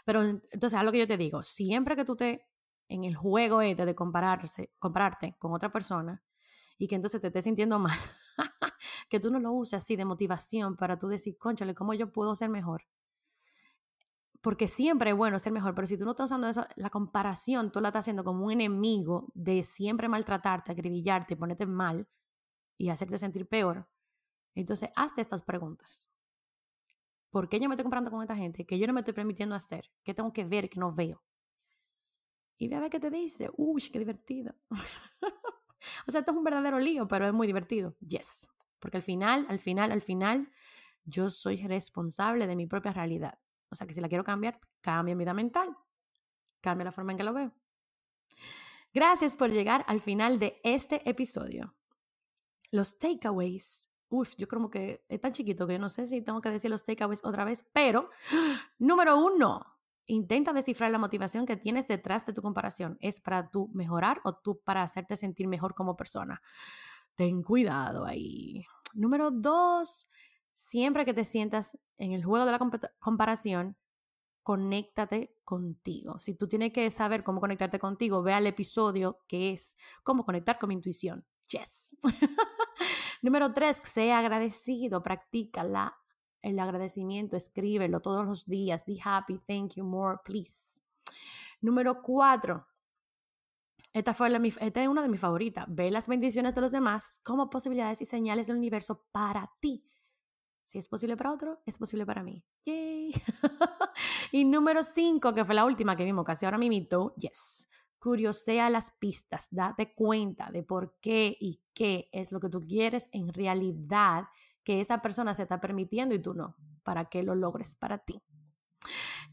Pero 0.06 0.24
entonces, 0.24 0.74
a 0.74 0.82
lo 0.82 0.92
que 0.92 0.98
yo 0.98 1.08
te 1.08 1.18
digo, 1.18 1.44
siempre 1.44 1.96
que 1.96 2.04
tú 2.04 2.16
te 2.16 2.48
en 2.90 3.04
el 3.04 3.16
juego 3.16 3.62
este 3.62 3.86
de 3.86 3.94
compararse, 3.94 4.72
compararte 4.80 5.36
con 5.38 5.54
otra 5.54 5.72
persona 5.72 6.24
y 6.78 6.88
que 6.88 6.96
entonces 6.96 7.22
te 7.22 7.28
estés 7.28 7.44
sintiendo 7.44 7.80
mal, 7.80 7.98
que 9.10 9.20
tú 9.20 9.32
no 9.32 9.40
lo 9.40 9.52
uses 9.52 9.76
así 9.76 9.96
de 9.96 10.06
motivación 10.06 10.76
para 10.76 10.98
tú 10.98 11.08
decir, 11.08 11.38
conchale, 11.38 11.74
¿cómo 11.74 11.94
yo 11.94 12.12
puedo 12.12 12.36
ser 12.36 12.50
mejor? 12.50 12.84
Porque 14.42 14.68
siempre 14.68 15.12
es 15.12 15.16
bueno 15.16 15.40
ser 15.40 15.54
mejor, 15.54 15.74
pero 15.74 15.88
si 15.88 15.98
tú 15.98 16.04
no 16.04 16.12
estás 16.12 16.26
usando 16.26 16.50
eso, 16.50 16.66
la 16.76 16.90
comparación 16.90 17.72
tú 17.72 17.80
la 17.80 17.90
estás 17.90 18.04
haciendo 18.04 18.26
como 18.26 18.46
un 18.46 18.52
enemigo 18.52 19.32
de 19.34 19.64
siempre 19.64 20.10
maltratarte, 20.10 20.72
acribillarte, 20.72 21.38
ponerte 21.38 21.66
mal 21.66 22.10
y 22.78 22.90
hacerte 22.90 23.18
sentir 23.18 23.48
peor. 23.48 23.88
Entonces, 24.54 24.90
hazte 24.96 25.22
estas 25.22 25.42
preguntas. 25.42 26.10
¿Por 27.30 27.50
qué 27.50 27.60
yo 27.60 27.70
me 27.70 27.76
estoy 27.76 27.84
comparando 27.84 28.12
con 28.12 28.22
esta 28.22 28.36
gente 28.36 28.66
que 28.66 28.78
yo 28.78 28.86
no 28.86 28.94
me 28.94 29.00
estoy 29.00 29.14
permitiendo 29.14 29.56
hacer? 29.56 29.90
¿Qué 30.04 30.14
tengo 30.14 30.34
que 30.34 30.44
ver 30.44 30.70
que 30.70 30.80
no 30.80 30.94
veo? 30.94 31.24
Y 32.58 32.68
ve 32.68 32.76
a 32.76 32.80
ver 32.80 32.90
qué 32.90 33.00
te 33.00 33.10
dice. 33.10 33.50
Uy, 33.58 33.82
qué 33.92 33.98
divertido. 33.98 34.54
o 36.08 36.12
sea, 36.12 36.20
esto 36.20 36.32
es 36.32 36.38
un 36.38 36.44
verdadero 36.44 36.80
lío, 36.80 37.08
pero 37.08 37.28
es 37.28 37.34
muy 37.34 37.48
divertido. 37.48 37.96
Yes. 38.00 38.50
Porque 38.80 38.98
al 38.98 39.04
final, 39.04 39.46
al 39.50 39.60
final, 39.60 39.92
al 39.92 40.02
final, 40.02 40.52
yo 41.06 41.30
soy 41.30 41.58
responsable 41.68 42.48
de 42.48 42.56
mi 42.56 42.68
propia 42.68 42.94
realidad. 42.94 43.40
O 43.70 43.76
sea 43.76 43.88
que 43.88 43.94
si 43.94 44.02
la 44.02 44.10
quiero 44.10 44.24
cambiar, 44.24 44.60
cambia 44.82 45.16
mi 45.16 45.20
vida 45.20 45.34
mental. 45.34 45.76
Cambia 46.62 46.86
la 46.86 46.92
forma 46.92 47.12
en 47.12 47.18
que 47.18 47.24
lo 47.24 47.34
veo. 47.34 47.52
Gracias 48.94 49.38
por 49.38 49.50
llegar 49.50 49.84
al 49.88 50.02
final 50.02 50.40
de 50.40 50.60
este 50.64 51.08
episodio. 51.10 51.76
Los 52.72 52.98
takeaways 52.98 53.90
Uf, 54.14 54.36
yo 54.38 54.48
creo 54.48 54.70
que 54.70 55.04
es 55.10 55.20
tan 55.20 55.32
chiquito 55.32 55.66
que 55.66 55.74
yo 55.74 55.80
no 55.80 55.90
sé 55.90 56.06
si 56.06 56.22
tengo 56.22 56.40
que 56.40 56.52
decir 56.52 56.70
los 56.70 56.86
takeaways 56.86 57.26
otra 57.26 57.46
vez, 57.46 57.68
pero 57.74 58.12
número 58.78 59.18
uno, 59.18 59.73
intenta 60.06 60.54
descifrar 60.54 60.92
la 60.92 60.98
motivación 60.98 61.46
que 61.46 61.58
tienes 61.58 61.88
detrás 61.88 62.26
de 62.26 62.34
tu 62.34 62.42
comparación. 62.42 62.98
¿Es 63.00 63.20
para 63.20 63.50
tú 63.50 63.70
mejorar 63.74 64.22
o 64.24 64.36
tú 64.36 64.60
para 64.64 64.84
hacerte 64.84 65.16
sentir 65.16 65.48
mejor 65.48 65.76
como 65.76 65.96
persona? 65.96 66.42
Ten 67.16 67.44
cuidado 67.44 68.06
ahí. 68.06 68.66
Número 68.94 69.32
dos, 69.32 70.10
siempre 70.54 71.06
que 71.06 71.14
te 71.14 71.24
sientas 71.24 71.78
en 71.98 72.12
el 72.12 72.24
juego 72.24 72.46
de 72.46 72.52
la 72.52 72.60
comparación, 73.00 73.78
conéctate 74.44 75.36
contigo. 75.44 76.20
Si 76.20 76.36
tú 76.36 76.48
tienes 76.48 76.74
que 76.74 76.90
saber 76.92 77.24
cómo 77.24 77.40
conectarte 77.40 77.80
contigo, 77.80 78.22
ve 78.22 78.34
al 78.34 78.46
episodio 78.46 79.20
que 79.28 79.52
es 79.52 79.78
cómo 80.04 80.26
conectar 80.26 80.60
con 80.60 80.70
mi 80.70 80.76
intuición. 80.76 81.26
Yes. 81.48 81.96
Número 83.22 83.54
tres, 83.54 83.78
sea 83.84 84.20
agradecido, 84.20 85.02
practica 85.02 85.64
el 86.44 86.60
agradecimiento, 86.60 87.36
escríbelo 87.36 88.02
todos 88.02 88.26
los 88.26 88.46
días. 88.46 88.86
Be 88.86 89.00
happy, 89.04 89.40
thank 89.48 89.76
you, 89.76 89.84
more, 89.84 90.20
please. 90.24 90.82
Número 91.62 92.02
cuatro, 92.02 92.68
esta, 93.92 94.14
fue 94.14 94.30
la, 94.30 94.46
esta 94.46 94.82
es 94.82 94.88
una 94.88 95.02
de 95.02 95.10
mis 95.10 95.20
favoritas. 95.20 95.66
Ve 95.68 95.90
las 95.90 96.08
bendiciones 96.08 96.54
de 96.54 96.62
los 96.62 96.72
demás 96.72 97.20
como 97.24 97.50
posibilidades 97.50 98.02
y 98.02 98.06
señales 98.06 98.48
del 98.48 98.58
universo 98.58 99.06
para 99.12 99.50
ti. 99.60 99.84
Si 100.64 100.78
es 100.78 100.88
posible 100.88 101.18
para 101.18 101.32
otro, 101.32 101.62
es 101.66 101.78
posible 101.78 102.06
para 102.06 102.24
mí. 102.24 102.44
Y 104.32 104.46
número 104.46 104.82
cinco, 104.82 105.32
que 105.32 105.46
fue 105.46 105.54
la 105.54 105.64
última 105.64 105.96
que 105.96 106.04
vimos 106.04 106.26
casi 106.26 106.46
ahora 106.46 106.58
mismo, 106.58 107.14
yes 107.16 107.68
curiosea 108.04 108.70
las 108.70 108.92
pistas, 108.92 109.48
date 109.50 109.94
cuenta 109.94 110.52
de 110.52 110.62
por 110.62 110.98
qué 111.00 111.38
y 111.40 111.62
qué 111.74 112.10
es 112.12 112.34
lo 112.34 112.42
que 112.42 112.50
tú 112.50 112.60
quieres 112.60 113.08
en 113.14 113.32
realidad 113.32 114.26
que 114.64 114.80
esa 114.80 115.02
persona 115.02 115.34
se 115.34 115.44
está 115.44 115.60
permitiendo 115.62 116.16
y 116.16 116.22
tú 116.22 116.34
no, 116.34 116.56
para 116.84 117.06
que 117.06 117.24
lo 117.24 117.36
logres 117.36 117.76
para 117.76 118.00
ti. 118.00 118.22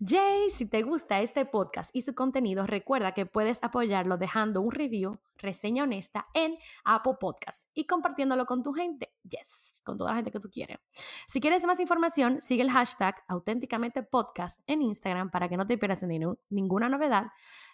Jay, 0.05 0.49
si 0.51 0.67
te 0.67 0.83
gusta 0.83 1.21
este 1.21 1.45
podcast 1.45 1.91
y 1.95 2.03
su 2.03 2.15
contenido, 2.15 2.67
recuerda 2.67 3.13
que 3.13 3.27
puedes 3.27 3.63
apoyarlo 3.63 4.17
dejando 4.17 4.61
un 4.61 4.71
review, 4.71 5.21
reseña 5.37 5.85
honesta 5.85 6.27
en 6.35 6.57
Apple 6.85 7.17
Podcast 7.21 7.67
y 7.75 7.87
compartiéndolo 7.87 8.47
con 8.47 8.63
tu 8.63 8.73
gente. 8.73 9.13
Yes, 9.25 9.70
con 9.83 9.97
toda 9.97 10.11
la 10.11 10.17
gente 10.17 10.31
que 10.31 10.41
tú 10.41 10.51
quieres. 10.51 10.77
Si 11.27 11.41
quieres 11.41 11.65
más 11.67 11.81
información, 11.81 12.39
sigue 12.41 12.63
el 12.63 12.71
hashtag 12.71 13.15
auténticamente 13.29 14.03
podcast 14.03 14.61
en 14.67 14.83
Instagram 14.83 15.31
para 15.31 15.49
que 15.49 15.57
no 15.57 15.67
te 15.67 15.79
pierdas 15.79 16.05
ninguna 16.51 16.89
novedad. 16.89 17.29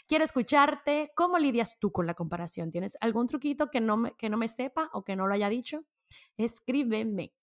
Quiero 0.08 0.24
escucharte. 0.24 1.12
¿Cómo 1.16 1.38
lidias 1.38 1.78
tú 1.80 1.92
con 1.92 2.06
la 2.06 2.14
comparación? 2.14 2.72
¿Tienes 2.72 2.98
algún 3.02 3.28
truquito 3.28 3.70
que 3.72 3.82
no 3.82 4.04
que 4.18 4.30
no 4.30 4.38
me 4.38 4.48
sepa 4.48 4.90
o 4.94 5.04
que 5.04 5.16
no 5.16 5.28
lo 5.28 5.34
haya 5.34 5.50
dicho? 5.50 5.84
Escríbeme. 6.38 7.34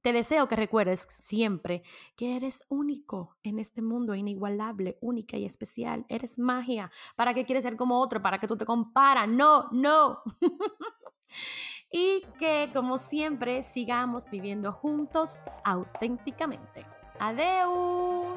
Te 0.00 0.12
deseo 0.12 0.46
que 0.46 0.56
recuerdes 0.56 1.06
siempre 1.10 1.82
que 2.16 2.36
eres 2.36 2.64
único 2.68 3.36
en 3.42 3.58
este 3.58 3.82
mundo, 3.82 4.14
inigualable, 4.14 4.96
única 5.00 5.36
y 5.36 5.44
especial. 5.44 6.06
Eres 6.08 6.38
magia. 6.38 6.90
¿Para 7.16 7.34
qué 7.34 7.44
quieres 7.44 7.64
ser 7.64 7.76
como 7.76 8.00
otro? 8.00 8.22
¿Para 8.22 8.38
que 8.38 8.46
tú 8.46 8.56
te 8.56 8.64
comparas? 8.64 9.28
No, 9.28 9.68
no. 9.72 10.22
y 11.90 12.22
que 12.38 12.70
como 12.72 12.96
siempre 12.96 13.62
sigamos 13.62 14.30
viviendo 14.30 14.72
juntos 14.72 15.40
auténticamente. 15.64 16.86
Adeu. 17.18 18.36